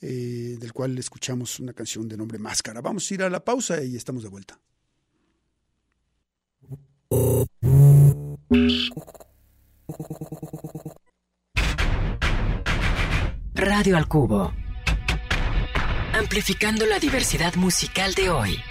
eh, 0.00 0.56
del 0.58 0.72
cual 0.72 0.96
escuchamos 0.96 1.60
una 1.60 1.74
canción 1.74 2.08
de 2.08 2.16
nombre 2.16 2.38
Máscara. 2.38 2.80
Vamos 2.80 3.10
a 3.10 3.14
ir 3.14 3.22
a 3.24 3.28
la 3.28 3.44
pausa 3.44 3.84
y 3.84 3.94
estamos 3.94 4.22
de 4.22 4.30
vuelta. 4.30 4.58
Radio 13.52 13.98
al 13.98 14.08
Cubo 14.08 14.67
amplificando 16.18 16.84
la 16.86 16.98
diversidad 16.98 17.54
musical 17.54 18.14
de 18.14 18.30
hoy. 18.30 18.62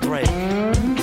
the 0.00 0.06
break. 0.06 0.97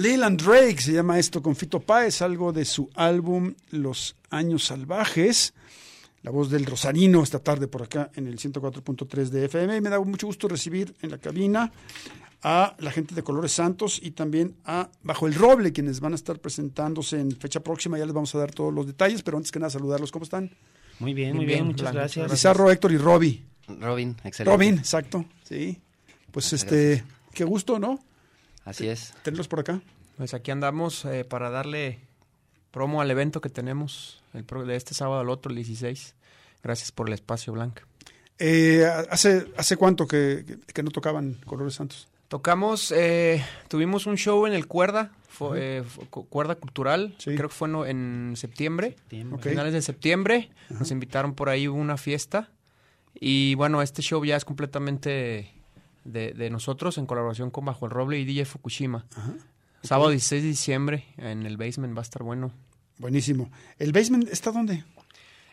Leland 0.00 0.40
Drake 0.40 0.80
se 0.80 0.94
llama 0.94 1.18
esto 1.18 1.42
con 1.42 1.54
Fito 1.54 1.78
Páez, 1.78 2.22
algo 2.22 2.54
de 2.54 2.64
su 2.64 2.88
álbum 2.94 3.52
Los 3.68 4.16
Años 4.30 4.64
Salvajes. 4.64 5.52
La 6.22 6.30
voz 6.30 6.48
del 6.48 6.64
Rosarino 6.64 7.22
esta 7.22 7.38
tarde 7.38 7.68
por 7.68 7.82
acá 7.82 8.10
en 8.14 8.26
el 8.26 8.38
104.3 8.38 9.28
de 9.28 9.44
FM. 9.44 9.76
Y 9.76 9.80
me 9.82 9.90
da 9.90 10.00
mucho 10.00 10.26
gusto 10.26 10.48
recibir 10.48 10.94
en 11.02 11.10
la 11.10 11.18
cabina 11.18 11.70
a 12.42 12.74
la 12.78 12.90
gente 12.92 13.14
de 13.14 13.22
Colores 13.22 13.52
Santos 13.52 14.00
y 14.02 14.12
también 14.12 14.56
a 14.64 14.88
Bajo 15.02 15.26
el 15.26 15.34
Roble, 15.34 15.70
quienes 15.70 16.00
van 16.00 16.12
a 16.12 16.16
estar 16.16 16.38
presentándose 16.38 17.20
en 17.20 17.32
fecha 17.32 17.60
próxima. 17.60 17.98
Ya 17.98 18.06
les 18.06 18.14
vamos 18.14 18.34
a 18.34 18.38
dar 18.38 18.52
todos 18.52 18.72
los 18.72 18.86
detalles, 18.86 19.22
pero 19.22 19.36
antes 19.36 19.52
que 19.52 19.58
nada 19.58 19.68
saludarlos. 19.68 20.10
¿Cómo 20.10 20.22
están? 20.22 20.50
Muy 20.98 21.12
bien, 21.12 21.36
muy 21.36 21.44
bien, 21.44 21.66
muchas 21.66 21.92
gracias. 21.92 22.30
Pizarro, 22.30 22.70
Héctor 22.70 22.92
y 22.92 22.96
Robbie. 22.96 23.44
Robin, 23.78 24.16
excelente. 24.24 24.56
Robin, 24.56 24.78
exacto, 24.78 25.26
sí. 25.42 25.78
Pues 26.30 26.54
este, 26.54 27.04
qué 27.34 27.44
gusto, 27.44 27.78
¿no? 27.78 28.00
Así 28.64 28.88
es. 28.88 29.14
Tenerlos 29.22 29.48
por 29.48 29.60
acá. 29.60 29.80
Pues 30.16 30.34
aquí 30.34 30.50
andamos 30.50 31.04
eh, 31.04 31.24
para 31.24 31.50
darle 31.50 31.98
promo 32.70 33.00
al 33.00 33.10
evento 33.10 33.40
que 33.40 33.48
tenemos 33.48 34.22
el 34.34 34.44
pro- 34.44 34.64
de 34.64 34.76
este 34.76 34.94
sábado 34.94 35.20
al 35.20 35.30
otro, 35.30 35.50
el 35.50 35.56
16. 35.56 36.14
Gracias 36.62 36.92
por 36.92 37.08
el 37.08 37.14
espacio, 37.14 37.52
Blanca. 37.52 37.82
Eh, 38.38 38.86
¿hace, 39.10 39.46
¿Hace 39.56 39.76
cuánto 39.76 40.06
que, 40.06 40.44
que- 40.46 40.58
que 40.72 40.82
no 40.82 40.90
tocaban 40.90 41.34
Colores 41.46 41.74
Santos? 41.74 42.08
Tocamos, 42.28 42.92
eh, 42.92 43.44
tuvimos 43.68 44.06
un 44.06 44.16
show 44.16 44.46
en 44.46 44.52
el 44.52 44.66
Cuerda, 44.68 45.10
fue, 45.28 45.78
eh, 45.78 45.82
Cuerda 46.10 46.54
Cultural, 46.54 47.14
Sí. 47.18 47.34
creo 47.34 47.48
que 47.48 47.54
fue 47.54 47.68
en 47.90 48.34
septiembre, 48.36 48.90
Septiembre. 48.90 49.50
Finales 49.50 49.72
de 49.72 49.82
septiembre. 49.82 50.50
Nos 50.68 50.90
invitaron 50.92 51.34
por 51.34 51.48
ahí, 51.48 51.66
hubo 51.66 51.78
una 51.80 51.96
fiesta. 51.96 52.50
Y 53.14 53.56
bueno, 53.56 53.82
este 53.82 54.00
show 54.02 54.24
ya 54.24 54.36
es 54.36 54.44
completamente 54.44 55.50
de, 56.04 56.32
de 56.32 56.50
nosotros 56.50 56.98
en 56.98 57.06
colaboración 57.06 57.50
con 57.50 57.64
Bajo 57.64 57.86
el 57.86 57.92
Roble 57.92 58.18
y 58.18 58.24
DJ 58.24 58.44
Fukushima. 58.44 59.06
Sábado 59.82 60.10
16 60.10 60.42
de 60.42 60.48
diciembre 60.48 61.04
en 61.16 61.46
el 61.46 61.56
basement 61.56 61.94
va 61.96 62.00
a 62.00 62.02
estar 62.02 62.22
bueno. 62.22 62.52
Buenísimo. 62.98 63.50
¿El 63.78 63.92
basement 63.92 64.28
está 64.28 64.52
dónde? 64.52 64.84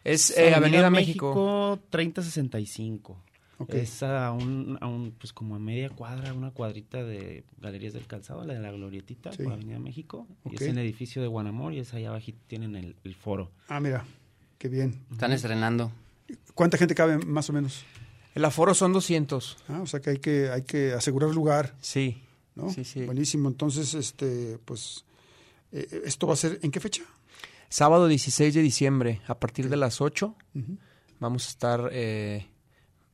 Es 0.03 0.37
eh, 0.37 0.53
Avenida 0.53 0.89
México. 0.89 1.79
3065. 1.89 3.23
Ok. 3.59 3.73
Es 3.73 4.03
a 4.03 4.31
un, 4.31 4.77
a 4.81 4.87
un, 4.87 5.11
pues 5.17 5.33
como 5.33 5.55
a 5.55 5.59
media 5.59 5.89
cuadra, 5.89 6.33
una 6.33 6.51
cuadrita 6.51 7.03
de 7.03 7.43
Galerías 7.59 7.93
del 7.93 8.05
Calzado, 8.05 8.43
la 8.45 8.53
de 8.53 8.59
la 8.59 8.71
Glorietita, 8.71 9.31
Sí. 9.31 9.43
por 9.43 9.53
Avenida 9.53 9.79
México. 9.79 10.27
Y 10.45 10.55
es 10.55 10.61
en 10.61 10.77
el 10.77 10.85
edificio 10.85 11.21
de 11.21 11.27
Guanamor 11.27 11.73
y 11.73 11.79
es 11.79 11.93
allá 11.93 12.09
abajo 12.09 12.25
tienen 12.47 12.75
el, 12.75 12.95
el 13.03 13.15
foro. 13.15 13.49
Ah, 13.67 13.79
mira, 13.79 14.05
qué 14.59 14.67
bien. 14.67 14.99
Están 15.11 15.31
estrenando. 15.31 15.91
¿Cuánta 16.53 16.77
gente 16.77 16.93
cabe 16.93 17.17
más 17.17 17.49
o 17.49 17.53
menos? 17.53 17.83
El 18.38 18.45
aforo 18.45 18.73
son 18.73 18.93
200. 18.93 19.57
Ah, 19.69 19.79
o 19.81 19.88
sea 19.88 19.99
que 19.99 20.11
hay 20.11 20.19
que, 20.19 20.49
hay 20.51 20.61
que 20.63 20.93
asegurar 20.93 21.29
lugar, 21.33 21.75
Sí. 21.81 22.21
¿no? 22.55 22.69
Sí, 22.71 22.83
sí. 22.85 23.03
Buenísimo. 23.05 23.49
Entonces, 23.49 23.93
este, 23.93 24.57
pues, 24.65 25.05
eh, 25.71 26.01
¿esto 26.05 26.27
va 26.27 26.33
a 26.33 26.38
ser 26.38 26.59
en 26.61 26.71
qué 26.71 26.79
fecha? 26.79 27.03
Sábado 27.69 28.07
16 28.07 28.53
de 28.53 28.61
diciembre, 28.61 29.21
a 29.27 29.39
partir 29.39 29.69
de 29.69 29.77
las 29.77 29.99
8, 30.01 30.35
Ujú. 30.55 30.77
vamos 31.19 31.47
a 31.47 31.49
estar 31.49 31.89
eh, 31.91 32.47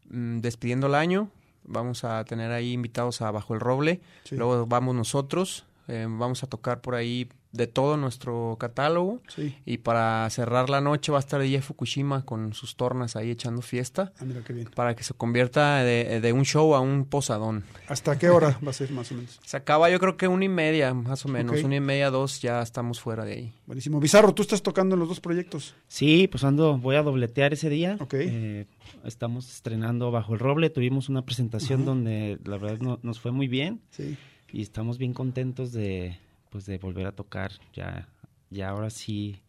mm, 0.09 0.39
despidiendo 0.39 0.87
el 0.87 0.95
año. 0.95 1.29
Vamos 1.63 2.03
a 2.03 2.23
tener 2.25 2.51
ahí 2.51 2.73
invitados 2.73 3.21
a 3.21 3.31
Bajo 3.31 3.53
el 3.53 3.59
Roble. 3.61 4.01
Sí. 4.25 4.35
Luego 4.35 4.65
vamos 4.67 4.93
nosotros. 4.95 5.65
eh, 5.87 6.05
vamos 6.07 6.43
a 6.43 6.47
tocar 6.47 6.81
por 6.81 6.95
ahí 6.95 7.29
de 7.53 7.67
todo 7.67 7.95
nuestro 7.97 8.57
catálogo. 8.59 9.21
Sí. 9.33 9.55
Y 9.65 9.77
para 9.77 10.29
cerrar 10.31 10.69
la 10.69 10.81
noche 10.81 11.11
va 11.11 11.19
a 11.19 11.21
estar 11.21 11.39
DJ 11.39 11.61
Fukushima 11.61 12.25
con 12.25 12.53
sus 12.53 12.75
tornas 12.75 13.15
ahí 13.15 13.29
echando 13.31 13.61
fiesta. 13.61 14.11
Ah, 14.19 14.25
mira 14.25 14.41
qué 14.43 14.51
bien. 14.53 14.67
Para 14.75 14.95
que 14.95 15.03
se 15.03 15.13
convierta 15.13 15.83
de, 15.83 16.19
de 16.19 16.33
un 16.33 16.43
show 16.45 16.73
a 16.75 16.79
un 16.81 17.05
posadón. 17.05 17.63
¿Hasta 17.87 18.17
qué 18.17 18.29
hora 18.29 18.59
va 18.65 18.71
a 18.71 18.73
ser 18.73 18.91
más 18.91 19.11
o 19.11 19.15
menos? 19.15 19.39
Se 19.45 19.55
acaba 19.55 19.89
yo 19.89 19.99
creo 19.99 20.17
que 20.17 20.27
una 20.27 20.43
y 20.45 20.49
media, 20.49 20.93
más 20.93 21.25
o 21.25 21.29
menos. 21.29 21.63
Una 21.63 21.75
y 21.75 21.79
media, 21.79 22.09
dos, 22.09 22.41
ya 22.41 22.61
estamos 22.61 22.99
fuera 22.99 23.23
de 23.23 23.33
ahí. 23.33 23.53
Buenísimo. 23.67 23.99
Bizarro, 23.99 24.33
tú 24.33 24.41
estás 24.41 24.61
tocando 24.63 24.95
en 24.95 24.99
los 24.99 25.07
dos 25.09 25.19
proyectos. 25.21 25.75
Sí, 25.87 26.27
pues 26.27 26.43
ando, 26.43 26.77
voy 26.79 26.95
a 26.95 27.03
dobletear 27.03 27.53
ese 27.53 27.69
día. 27.69 27.97
Ok. 27.99 28.15
Eh, 28.17 28.65
estamos 29.05 29.47
estrenando 29.53 30.09
Bajo 30.11 30.33
el 30.33 30.39
Roble. 30.39 30.71
Tuvimos 30.71 31.07
una 31.07 31.23
presentación 31.23 31.85
donde 31.85 32.39
la 32.45 32.57
verdad 32.57 32.79
no- 32.79 32.99
nos 33.03 33.19
fue 33.19 33.31
muy 33.31 33.47
bien 33.47 33.81
Sí. 33.91 34.17
y 34.51 34.61
estamos 34.63 34.97
bien 34.97 35.13
contentos 35.13 35.71
de, 35.71 36.17
pues, 36.53 36.67
de 36.67 36.77
volver 36.77 37.07
a 37.07 37.11
tocar 37.11 37.51
ya, 37.73 38.07
ya 38.51 38.69
ahora 38.69 38.91
sí, 38.91 39.41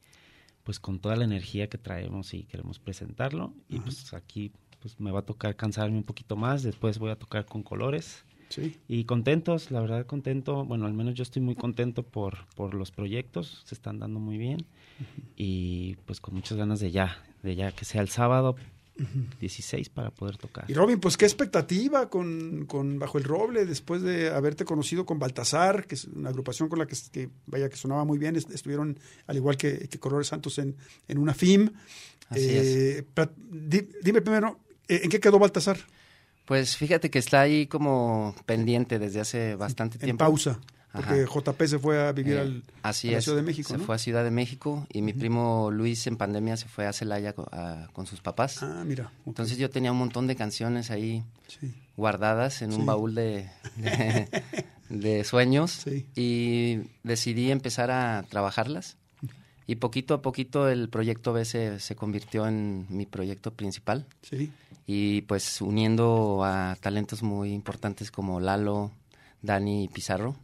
pues 0.63 0.81
con 0.81 0.99
toda 0.99 1.17
la 1.17 1.25
energía 1.25 1.69
que 1.69 1.77
traemos 1.77 2.33
y 2.33 2.45
queremos 2.45 2.79
presentarlo. 2.79 3.53
Y 3.69 3.79
pues 3.79 4.15
aquí 4.15 4.51
pues 4.81 4.99
me 4.99 5.11
va 5.11 5.21
a 5.21 5.27
tocar 5.27 5.55
cansarme 5.55 5.99
un 5.99 6.05
poquito 6.05 6.35
más. 6.35 6.63
Después 6.63 6.99
voy 6.99 7.11
a 7.11 7.17
tocar 7.17 7.45
con 7.45 7.63
colores. 7.63 8.25
Sí. 8.49 8.79
Y 8.89 9.05
contentos, 9.05 9.71
la 9.71 9.81
verdad 9.81 10.07
contento, 10.07 10.65
bueno, 10.65 10.87
al 10.87 10.95
menos 10.95 11.15
yo 11.15 11.23
estoy 11.23 11.43
muy 11.43 11.57
contento 11.57 12.03
por, 12.03 12.47
por 12.57 12.73
los 12.75 12.91
proyectos, 12.91 13.63
se 13.65 13.75
están 13.75 13.99
dando 13.99 14.21
muy 14.21 14.39
bien 14.39 14.65
y 15.37 15.97
pues 16.07 16.21
con 16.21 16.35
muchas 16.35 16.57
ganas 16.57 16.81
de 16.81 16.91
ya, 16.91 17.23
de 17.43 17.57
ya 17.57 17.73
que 17.73 17.85
sea 17.85 18.01
el 18.01 18.09
sábado 18.09 18.57
16 19.41 19.89
para 19.89 20.11
poder 20.11 20.37
tocar. 20.37 20.71
Y 20.71 20.75
Robin, 20.75 21.01
pues 21.01 21.17
qué 21.17 21.25
expectativa 21.25 22.09
con, 22.09 22.67
con 22.67 22.99
Bajo 22.99 23.19
el 23.19 23.25
Roble 23.25 23.65
después 23.67 24.03
de 24.03 24.31
haberte 24.31 24.65
conocido 24.65 25.05
con 25.05 25.19
Baltasar, 25.19 25.87
que 25.87 25.97
es 25.97 26.05
una 26.05 26.29
agrupación 26.31 26.69
con 26.69 26.79
la 26.79 26.87
que, 26.87 26.97
que, 27.11 27.29
vaya 27.47 27.69
que 27.69 27.77
sonaba 27.77 28.05
muy 28.05 28.19
bien, 28.19 28.37
est- 28.37 28.51
estuvieron 28.51 28.99
al 29.27 29.37
igual 29.37 29.57
que, 29.57 29.89
que 29.89 29.99
Colores 29.99 30.29
Santos 30.29 30.59
en, 30.59 30.77
en 31.09 31.19
una 31.19 31.35
FIM. 31.35 31.71
Así 32.29 32.47
Eh, 32.51 33.05
plat- 33.15 33.35
di- 33.37 33.89
dime 34.03 34.23
primero, 34.23 34.61
eh, 34.89 35.01
¿en 35.05 35.11
qué 35.11 35.19
quedó 35.21 35.39
Baltasar? 35.39 35.79
Pues 36.45 36.77
fíjate 36.77 37.11
que 37.11 37.19
está 37.19 37.41
ahí 37.41 37.67
como 37.67 38.35
pendiente 38.47 38.99
desde 38.99 39.21
hace 39.21 39.55
bastante 39.57 39.97
En 39.97 40.03
tiempo. 40.05 40.25
pausa, 40.25 40.61
porque 40.95 41.25
Ajá. 41.25 41.41
JP 41.53 41.63
se 41.67 41.79
fue 41.79 42.01
a 42.07 42.13
vivir 42.13 42.35
Eh, 42.35 42.41
al, 42.41 42.63
así 42.83 43.09
a 43.09 43.13
la 43.13 43.19
es. 43.19 43.25
Ciudad 43.25 43.37
de 43.39 43.43
México, 43.43 43.69
Se 43.69 43.79
¿no? 43.79 43.85
fue 43.85 43.97
a 43.97 43.99
Ciudad 43.99 44.23
de 44.25 44.31
México 44.31 44.87
y 44.93 45.03
mi 45.03 45.13
primo 45.13 45.71
Luis 45.73 46.07
en 46.07 46.17
pandemia 46.17 46.57
se 46.57 46.69
fue 46.69 46.87
a 46.87 46.93
Celaya 46.93 47.35
a- 47.53 47.89
con 47.93 48.07
sus 48.07 48.21
papás. 48.21 48.63
Ah, 48.63 48.85
mira. 48.87 49.11
Entonces 49.27 49.59
yo 49.59 49.69
tenía 49.71 49.91
un 49.93 49.99
montón 49.99 50.27
de 50.27 50.37
canciones 50.37 50.91
ahí 50.91 51.25
Sí. 51.49 51.75
guardadas 51.97 52.63
en 52.63 52.73
Sí. 52.73 52.79
un 52.79 52.87
baúl 52.87 53.15
de, 53.15 53.51
de, 53.77 54.29
de 54.89 55.25
sueños 55.25 55.71
Sí. 55.73 56.07
y 56.15 56.89
decidí 57.03 57.51
empezar 57.51 57.91
a 57.91 58.25
trabajarlas. 58.31 58.97
Y 59.67 59.77
poquito 59.77 60.13
a 60.15 60.21
poquito 60.23 60.69
el 60.69 60.91
proyecto 60.91 61.33
B 61.33 61.45
se, 61.47 61.81
se 61.81 61.97
convirtió 61.97 62.47
en 62.47 62.87
mi 62.91 63.07
proyecto 63.07 63.51
principal. 63.53 64.07
Sí. 64.23 64.53
Y 64.87 65.23
pues 65.23 65.63
uniendo 65.63 66.45
a 66.45 66.77
talentos 66.81 67.23
muy 67.23 67.53
importantes 67.55 68.11
como 68.11 68.41
Lalo, 68.41 68.91
Dani 69.45 69.85
y 69.85 69.89
Pizarro. 69.89 70.37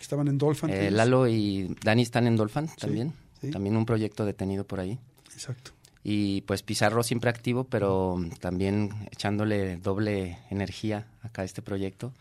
Estaban 0.00 0.28
en 0.28 0.38
Dolphin. 0.38 0.70
Eh. 0.70 0.90
Lalo 0.90 1.28
y 1.28 1.74
Dani 1.82 2.02
están 2.02 2.26
en 2.26 2.36
Dolphin 2.36 2.68
también. 2.78 3.12
sí. 3.40 3.50
También 3.50 3.76
un 3.76 3.86
proyecto 3.86 4.24
detenido 4.24 4.64
por 4.64 4.80
ahí. 4.80 4.98
Exacto. 5.32 5.70
Y 6.02 6.40
pues 6.42 6.62
Pizarro 6.62 7.02
siempre 7.02 7.30
activo, 7.30 7.64
pero 7.64 8.16
también 8.40 8.90
echándole 9.12 9.76
doble 9.76 10.38
energía 10.50 11.06
acá 11.22 11.42
a 11.42 11.44
este 11.44 11.62
proyecto. 11.62 12.12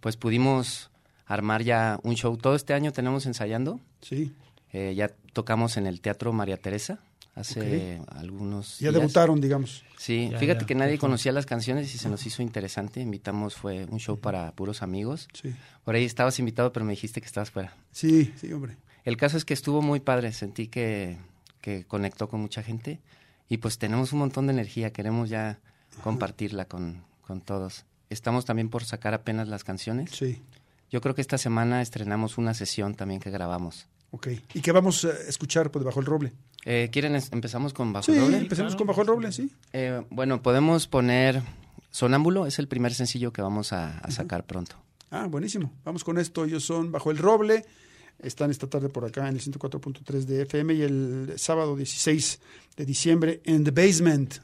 Pues 0.00 0.16
pudimos 0.16 0.90
armar 1.26 1.62
ya 1.62 2.00
un 2.02 2.14
show. 2.14 2.36
Todo 2.36 2.54
este 2.54 2.74
año 2.74 2.92
tenemos 2.92 3.26
ensayando. 3.26 3.80
Sí. 4.02 4.32
Eh, 4.72 4.94
ya 4.96 5.10
tocamos 5.32 5.76
en 5.76 5.86
el 5.86 6.00
Teatro 6.00 6.32
María 6.32 6.56
Teresa 6.56 6.98
hace 7.38 8.00
algunos 8.08 8.78
Ya 8.78 8.90
días. 8.90 9.00
debutaron, 9.00 9.40
digamos. 9.40 9.84
Sí, 9.96 10.28
Ya, 10.30 10.38
fíjate 10.38 10.60
ya, 10.60 10.66
que 10.66 10.74
nadie 10.74 10.90
perfecto. 10.92 11.06
conocía 11.06 11.32
las 11.32 11.46
canciones 11.46 11.94
y 11.94 11.98
se 11.98 12.08
nos 12.08 12.24
hizo 12.26 12.42
interesante. 12.42 13.00
Invitamos, 13.00 13.54
fue 13.56 13.84
un 13.86 13.98
show 13.98 14.18
para 14.18 14.52
puros 14.52 14.82
amigos. 14.82 15.28
Sí. 15.32 15.54
Por 15.84 15.94
ahí 15.94 16.04
estabas 16.04 16.38
invitado, 16.38 16.72
pero 16.72 16.84
me 16.84 16.92
dijiste 16.92 17.20
que 17.20 17.26
estabas 17.26 17.50
fuera. 17.50 17.74
Sí, 17.92 18.32
sí, 18.40 18.52
hombre. 18.52 18.76
El 19.04 19.16
caso 19.16 19.36
es 19.36 19.44
que 19.44 19.54
estuvo 19.54 19.80
muy 19.82 20.00
padre, 20.00 20.32
sentí 20.32 20.68
que, 20.68 21.16
que 21.60 21.84
conectó 21.84 22.28
con 22.28 22.40
mucha 22.40 22.62
gente 22.62 23.00
y 23.48 23.56
pues 23.58 23.78
tenemos 23.78 24.12
un 24.12 24.18
montón 24.18 24.46
de 24.46 24.52
energía, 24.52 24.92
queremos 24.92 25.30
ya 25.30 25.58
compartirla 26.02 26.66
con, 26.66 27.02
con 27.22 27.40
todos. 27.40 27.84
Estamos 28.10 28.44
también 28.44 28.68
por 28.68 28.84
sacar 28.84 29.14
apenas 29.14 29.48
las 29.48 29.64
canciones. 29.64 30.10
Sí. 30.12 30.42
Yo 30.90 31.00
creo 31.00 31.14
que 31.14 31.20
esta 31.20 31.36
semana 31.38 31.82
estrenamos 31.82 32.38
una 32.38 32.54
sesión 32.54 32.94
también 32.94 33.20
que 33.20 33.30
grabamos. 33.30 33.86
Ok. 34.10 34.28
¿Y 34.54 34.60
qué 34.60 34.72
vamos 34.72 35.04
a 35.04 35.10
escuchar 35.28 35.70
pues, 35.70 35.84
Bajo 35.84 36.00
el 36.00 36.06
Roble? 36.06 36.32
Eh, 36.64 36.88
¿Quieren 36.92 37.14
es- 37.14 37.32
empezamos 37.32 37.72
con 37.72 37.92
Bajo 37.92 38.06
Sí, 38.06 38.12
el 38.12 38.20
Roble? 38.20 38.36
empecemos 38.38 38.74
con 38.76 38.86
Bajo 38.86 39.02
el 39.02 39.06
Roble, 39.06 39.32
sí. 39.32 39.50
Eh, 39.72 40.02
bueno, 40.10 40.42
podemos 40.42 40.86
poner 40.86 41.42
Sonámbulo, 41.90 42.46
es 42.46 42.58
el 42.58 42.68
primer 42.68 42.94
sencillo 42.94 43.32
que 43.32 43.42
vamos 43.42 43.72
a, 43.72 43.98
a 43.98 44.10
sacar 44.10 44.44
pronto. 44.44 44.76
Ah, 45.10 45.26
buenísimo. 45.26 45.72
Vamos 45.84 46.04
con 46.04 46.18
esto. 46.18 46.44
Ellos 46.44 46.64
son 46.64 46.92
Bajo 46.92 47.10
el 47.10 47.18
Roble. 47.18 47.64
Están 48.18 48.50
esta 48.50 48.66
tarde 48.66 48.88
por 48.88 49.04
acá 49.04 49.28
en 49.28 49.36
el 49.36 49.40
104.3 49.40 50.24
de 50.26 50.42
FM 50.42 50.74
y 50.74 50.82
el 50.82 51.32
sábado 51.36 51.76
16 51.76 52.40
de 52.76 52.84
diciembre 52.84 53.40
en 53.44 53.64
The 53.64 53.70
Basement. 53.70 54.34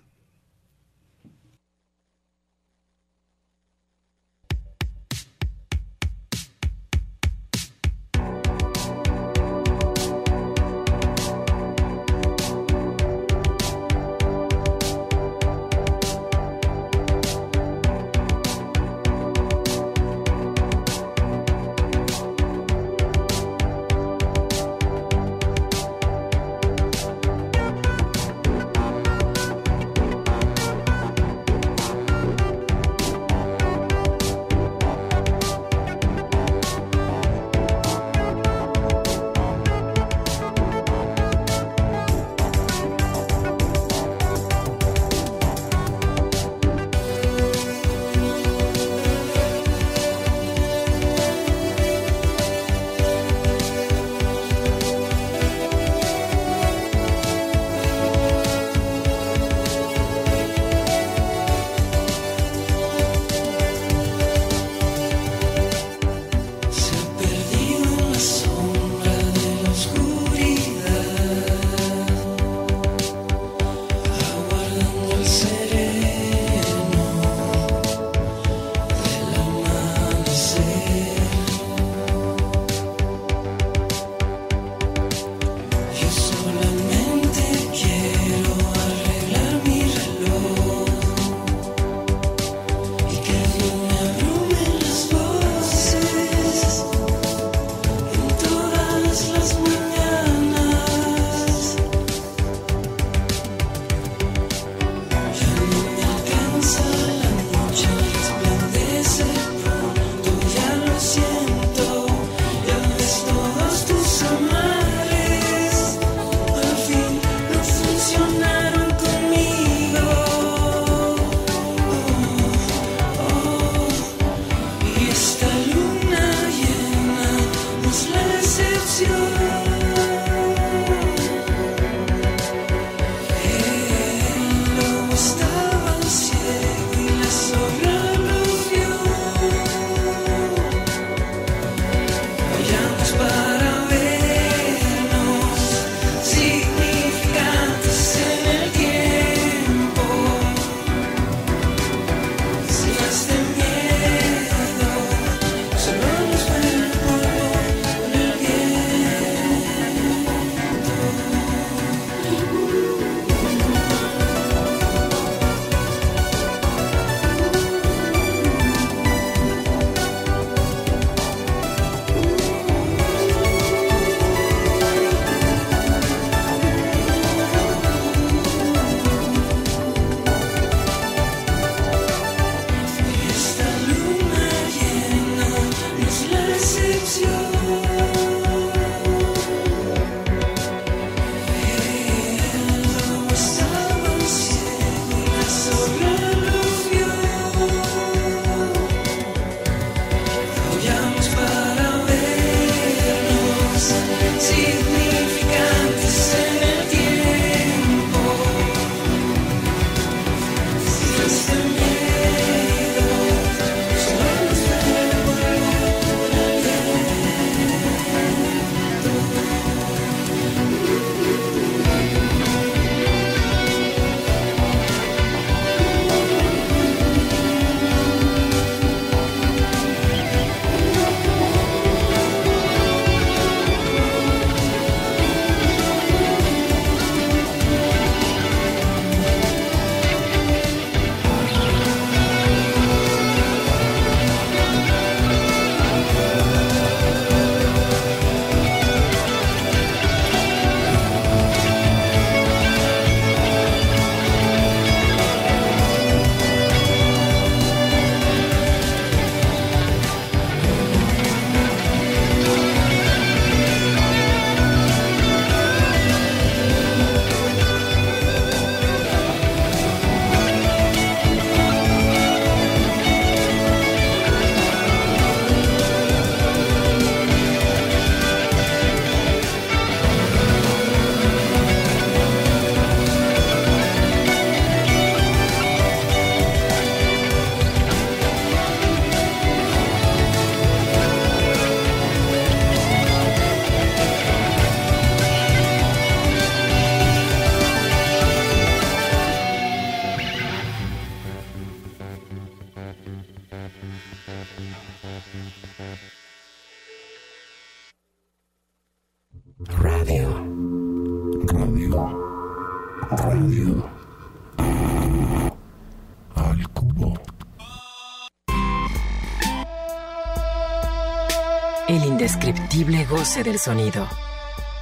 Indescriptible 322.75 323.05
goce 323.07 323.45
del 323.45 323.59
sonido. 323.59 324.09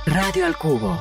Radio 0.06 0.46
al 0.46 0.56
cubo. 0.56 0.98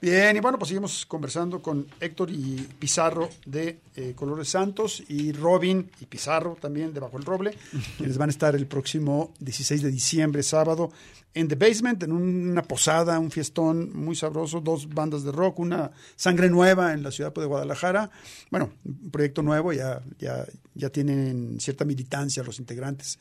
Bien, 0.00 0.34
y 0.34 0.40
bueno, 0.40 0.58
pues 0.58 0.68
seguimos 0.68 1.04
conversando 1.04 1.60
con 1.60 1.86
Héctor 2.00 2.30
y 2.30 2.66
Pizarro 2.78 3.28
de 3.44 3.80
eh, 3.96 4.14
Colores 4.16 4.48
Santos 4.48 5.02
y 5.08 5.32
Robin 5.32 5.90
y 6.00 6.06
Pizarro 6.06 6.56
también 6.58 6.94
de 6.94 7.00
Bajo 7.00 7.18
el 7.18 7.24
Roble, 7.24 7.54
quienes 7.98 8.16
van 8.16 8.30
a 8.30 8.32
estar 8.32 8.54
el 8.54 8.66
próximo 8.66 9.34
16 9.40 9.82
de 9.82 9.90
diciembre, 9.90 10.42
sábado, 10.42 10.90
en 11.32 11.48
The 11.48 11.54
Basement, 11.54 12.02
en 12.02 12.12
una 12.12 12.62
posada, 12.62 13.18
un 13.18 13.30
fiestón 13.30 13.92
muy 13.94 14.16
sabroso, 14.16 14.60
dos 14.60 14.88
bandas 14.88 15.22
de 15.22 15.32
rock, 15.32 15.60
una 15.60 15.92
sangre 16.16 16.50
nueva 16.50 16.92
en 16.92 17.02
la 17.02 17.10
ciudad 17.10 17.32
de 17.32 17.44
Guadalajara. 17.44 18.10
Bueno, 18.50 18.70
un 18.84 19.10
proyecto 19.10 19.42
nuevo, 19.42 19.72
ya, 19.72 20.02
ya, 20.18 20.44
ya 20.74 20.90
tienen 20.90 21.58
cierta 21.60 21.84
militancia 21.84 22.42
los 22.42 22.58
integrantes 22.58 23.18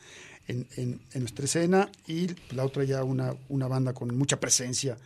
en, 0.48 0.68
en, 0.78 1.02
en 1.14 1.20
nuestra 1.22 1.46
escena 1.46 1.90
y 2.08 2.28
la 2.54 2.66
otra 2.66 2.84
ya 2.84 3.04
una, 3.04 3.36
una 3.50 3.68
banda 3.68 3.94
con 3.94 4.18
mucha 4.18 4.40
presencia 4.40 4.98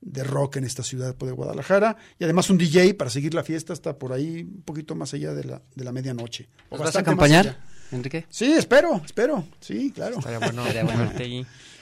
de 0.00 0.24
rock 0.24 0.56
en 0.56 0.64
esta 0.64 0.82
ciudad 0.82 1.14
de 1.14 1.32
Guadalajara 1.32 1.96
y 2.18 2.24
además 2.24 2.50
un 2.50 2.58
DJ 2.58 2.94
para 2.94 3.10
seguir 3.10 3.34
la 3.34 3.42
fiesta 3.42 3.72
hasta 3.72 3.98
por 3.98 4.12
ahí 4.12 4.42
un 4.42 4.62
poquito 4.62 4.94
más 4.94 5.12
allá 5.14 5.34
de 5.34 5.44
la, 5.44 5.62
de 5.74 5.84
la 5.84 5.92
medianoche. 5.92 6.48
O 6.70 6.76
¿Nos 6.76 6.86
vas 6.86 6.96
a 6.96 7.00
acompañar. 7.00 7.58
Enrique? 7.90 8.26
Sí, 8.28 8.52
espero, 8.52 9.00
espero. 9.04 9.46
Sí, 9.60 9.90
claro. 9.92 10.18
Estaría 10.18 10.38
bueno 10.38 10.62
Estaría 10.62 10.84
bueno. 10.84 11.12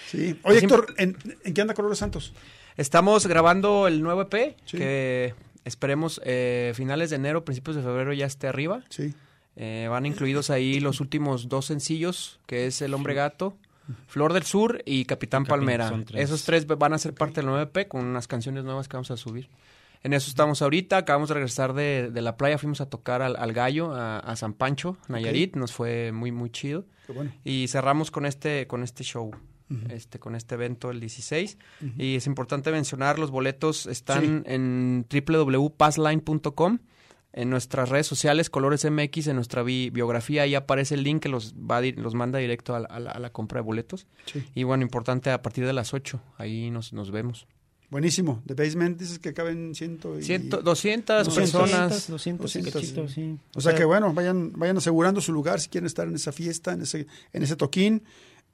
Sí. 0.07 0.39
Oye, 0.43 0.61
Pues 0.61 0.63
Héctor, 0.63 0.95
¿en, 0.99 1.17
en 1.45 1.55
qué 1.55 1.61
anda 1.61 1.75
Colores 1.75 1.99
Santos? 1.99 2.33
Estamos 2.77 3.27
grabando 3.27 3.87
el 3.89 4.03
nuevo 4.03 4.23
EP 4.23 4.57
Sí. 4.65 4.77
que 4.77 5.35
esperemos 5.65 6.21
eh, 6.25 6.73
finales 6.75 7.11
de 7.11 7.17
enero, 7.17 7.45
principios 7.45 7.77
de 7.77 7.83
febrero 7.83 8.13
ya 8.13 8.27
esté 8.27 8.47
arriba. 8.49 8.85
Sí. 8.89 9.15
Eh, 9.57 9.87
van 9.91 10.05
incluidos 10.07 10.51
ahí 10.51 10.81
los 10.81 11.01
últimos 11.01 11.49
dos 11.49 11.65
sencillos, 11.67 12.39
que 12.47 12.67
es 12.67 12.83
El 12.83 12.93
Hombre 12.95 13.15
Gato, 13.15 13.57
Flor 14.07 14.33
del 14.35 14.43
Sur 14.43 14.83
y 14.85 15.05
Capitán 15.07 15.45
Capitán, 15.45 15.59
Palmera. 15.61 16.05
tres. 16.07 16.23
Esos 16.25 16.45
tres 16.45 16.67
van 16.67 16.93
a 16.93 16.99
ser 16.99 17.15
parte 17.15 17.37
del 17.37 17.47
nuevo 17.47 17.63
EP 17.63 17.89
con 17.89 18.05
unas 18.05 18.29
canciones 18.29 18.65
nuevas 18.65 18.87
que 18.89 18.97
vamos 18.97 19.11
a 19.11 19.17
subir. 19.17 19.49
En 20.03 20.13
eso 20.13 20.29
estamos 20.29 20.61
ahorita, 20.63 20.99
acabamos 20.99 21.29
de 21.31 21.35
regresar 21.35 21.73
de, 21.73 22.11
de 22.13 22.21
la 22.23 22.37
playa, 22.37 22.59
fuimos 22.59 22.81
a 22.81 22.89
tocar 22.91 23.23
al, 23.23 23.35
al 23.37 23.53
Gallo, 23.53 23.93
a, 23.95 24.19
a 24.19 24.37
San 24.37 24.53
Pancho, 24.53 24.99
Nayarit, 25.09 25.57
nos 25.57 25.73
fue 25.73 26.13
muy, 26.13 26.31
muy 26.33 26.51
chido. 26.51 26.85
Qué 27.07 27.13
bueno. 27.13 27.33
Y 27.45 27.67
cerramos 27.69 28.11
con 28.11 28.27
este, 28.27 28.67
con 28.67 28.83
este 28.85 29.03
show, 29.05 29.33
este, 29.91 30.19
con 30.19 30.35
este 30.35 30.55
evento 30.55 30.91
el 30.91 31.01
16. 31.01 31.59
Y 31.99 32.17
es 32.17 32.27
importante 32.27 32.71
mencionar, 32.71 33.19
los 33.19 33.31
boletos 33.31 33.87
están 33.87 34.43
en 34.47 35.07
www.passline.com. 35.11 36.79
En 37.33 37.51
nuestras 37.51 37.91
redes 37.91 38.07
sociales, 38.07 38.49
Colores 38.49 38.91
MX, 38.91 39.27
en 39.27 39.37
nuestra 39.37 39.63
bi- 39.63 39.91
biografía, 39.91 40.43
ahí 40.43 40.55
aparece 40.55 40.95
el 40.95 41.03
link 41.03 41.23
que 41.23 41.29
los, 41.29 41.55
va, 41.55 41.83
di- 41.83 41.93
los 41.93 42.15
manda 42.15 42.39
directo 42.39 42.75
a 42.75 42.81
la, 42.81 42.87
a 42.87 42.99
la- 42.99 43.11
a 43.11 43.19
la 43.19 43.31
compra 43.31 43.61
de 43.61 43.65
boletos. 43.67 44.07
Sí. 44.25 44.43
Y 44.55 44.63
bueno, 44.63 44.83
importante, 44.85 45.29
a 45.31 45.43
partir 45.43 45.67
de 45.67 45.75
las 45.75 45.93
8, 45.93 46.19
ahí 46.39 46.71
nos, 46.71 46.95
nos 46.95 47.11
vemos. 47.11 47.47
Buenísimo. 47.91 48.43
The 48.47 48.55
Basement, 48.55 48.99
dices 48.99 49.19
que 49.19 49.35
caben 49.35 49.75
ciento 49.75 50.19
y... 50.19 50.23
Ciento, 50.23 50.63
200 50.63 51.27
200, 51.27 51.35
personas. 51.61 52.09
200, 52.09 52.43
200 52.45 52.73
cachitos, 52.73 53.13
sí. 53.13 53.37
O 53.55 53.61
sea 53.61 53.75
que 53.75 53.85
bueno, 53.85 54.15
vayan, 54.15 54.53
vayan 54.55 54.79
asegurando 54.79 55.21
su 55.21 55.33
lugar 55.35 55.61
si 55.61 55.69
quieren 55.69 55.87
estar 55.87 56.09
en 56.09 56.15
esa 56.15 56.33
fiesta, 56.33 56.73
en 56.73 56.83
ese, 56.83 57.07
en 57.35 57.43
ese 57.43 57.55
toquín. 57.55 58.03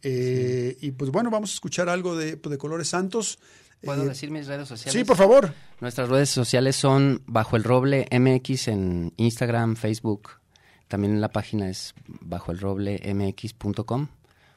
Eh, 0.02 0.76
Y 0.80 0.90
pues 0.92 1.10
bueno, 1.10 1.30
vamos 1.30 1.50
a 1.50 1.54
escuchar 1.54 1.88
algo 1.88 2.16
de, 2.16 2.36
de 2.36 2.58
Colores 2.58 2.88
Santos. 2.88 3.38
¿Puedo 3.82 4.04
Eh, 4.04 4.08
decir 4.08 4.30
mis 4.30 4.46
redes 4.46 4.68
sociales? 4.68 4.92
Sí, 4.98 5.04
por 5.04 5.16
favor. 5.16 5.52
Nuestras 5.80 6.08
redes 6.08 6.30
sociales 6.30 6.76
son 6.76 7.22
Bajo 7.26 7.56
el 7.56 7.64
Roble 7.64 8.06
MX 8.12 8.68
en 8.68 9.12
Instagram, 9.16 9.74
Facebook. 9.76 10.30
También 10.88 11.20
la 11.20 11.30
página 11.30 11.68
es 11.70 11.94
bajoelroblemx.com 12.06 14.08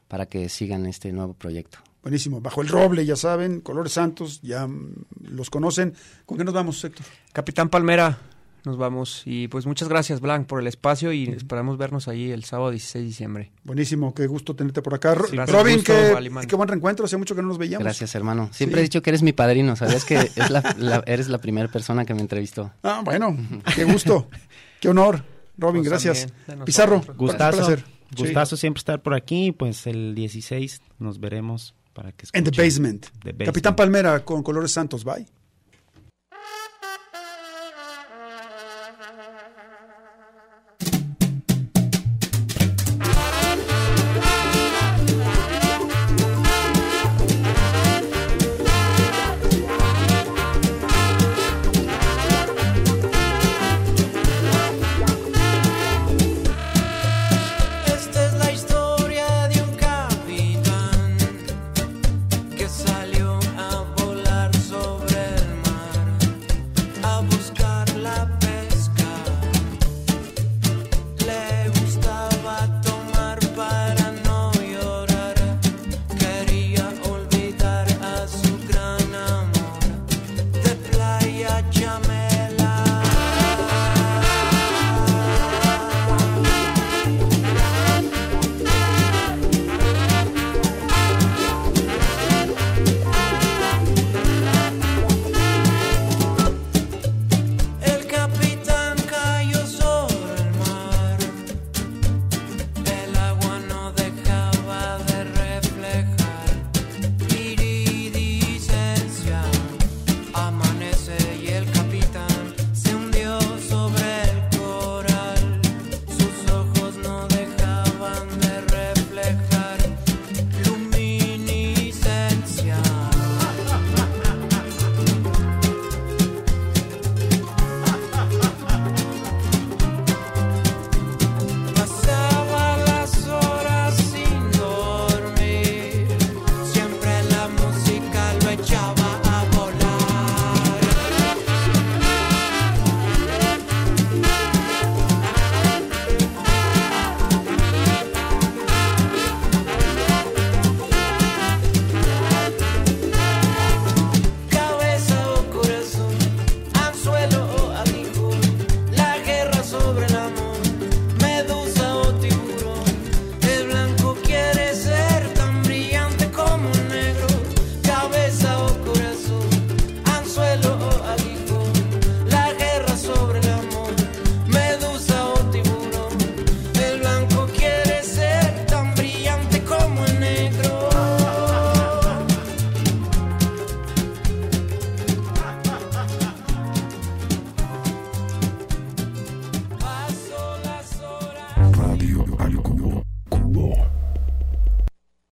para 0.08 0.26
que 0.26 0.48
sigan 0.48 0.86
este 0.86 1.12
nuevo 1.12 1.34
proyecto. 1.34 1.78
Buenísimo. 2.02 2.40
Bajo 2.40 2.62
el 2.62 2.68
roble, 2.68 3.04
ya 3.04 3.16
saben, 3.16 3.60
Colores 3.60 3.92
Santos, 3.94 4.40
ya 4.42 4.66
mm, 4.68 4.94
los 5.22 5.50
conocen. 5.50 5.94
¿Con 6.24 6.38
qué 6.38 6.44
nos 6.44 6.54
vamos, 6.54 6.84
Héctor? 6.84 7.04
Capitán 7.32 7.68
Palmera, 7.68 8.16
nos 8.66 8.76
vamos. 8.76 9.22
Y 9.24 9.48
pues 9.48 9.64
muchas 9.64 9.88
gracias, 9.88 10.20
Blanc, 10.20 10.46
por 10.46 10.60
el 10.60 10.66
espacio 10.66 11.12
y 11.12 11.24
esperamos 11.28 11.78
vernos 11.78 12.08
ahí 12.08 12.30
el 12.32 12.44
sábado 12.44 12.70
16 12.72 13.02
de 13.02 13.06
diciembre. 13.08 13.52
Buenísimo, 13.64 14.12
qué 14.12 14.26
gusto 14.26 14.54
tenerte 14.54 14.82
por 14.82 14.92
acá. 14.94 15.14
Ro- 15.14 15.26
Sí, 15.28 15.36
gracias. 15.36 15.56
Robin, 15.56 15.76
Gusto, 15.76 15.92
qué, 15.94 16.46
qué 16.48 16.56
buen 16.56 16.68
reencuentro, 16.68 17.06
hace 17.06 17.16
mucho 17.16 17.34
que 17.34 17.40
no 17.42 17.48
nos 17.48 17.56
veíamos. 17.58 17.84
Gracias, 17.84 18.14
hermano. 18.14 18.50
Siempre 18.52 18.78
Sí. 18.78 18.80
he 18.80 18.82
dicho 18.82 19.00
que 19.00 19.10
eres 19.10 19.22
mi 19.22 19.32
padrino. 19.32 19.74
¿Sabías 19.76 20.04
que 20.04 20.16
es 20.34 20.50
la- 20.50 20.74
la- 20.78 21.02
eres 21.06 21.28
la 21.28 21.38
primera 21.38 21.68
persona 21.68 22.04
que 22.04 22.12
me 22.12 22.20
entrevistó? 22.20 22.72
Ah, 22.82 23.00
bueno, 23.04 23.34
qué 23.74 23.84
gusto, 23.84 24.28
qué 24.80 24.88
honor. 24.90 25.24
Robin, 25.56 25.80
Pues 25.82 25.88
gracias. 25.90 26.26
Pizarro, 26.66 27.02
un 27.08 27.16
Gustazo, 27.16 27.56
placer. 27.58 27.84
Sí. 28.14 28.22
gustazo 28.24 28.56
siempre 28.56 28.80
estar 28.80 29.00
por 29.00 29.14
aquí. 29.14 29.52
Pues 29.52 29.86
el 29.86 30.14
16 30.14 30.82
nos 30.98 31.18
veremos 31.18 31.74
para 31.94 32.12
que 32.12 32.26
En 32.34 32.44
The 32.44 32.50
escuchen 32.50 32.64
Basement. 32.64 33.06
The 33.22 33.32
Basement. 33.32 33.46
Capitán 33.46 33.74
Palmera 33.76 34.24
con 34.24 34.42
Colores 34.42 34.72
Santos, 34.72 35.02
bye. 35.04 35.26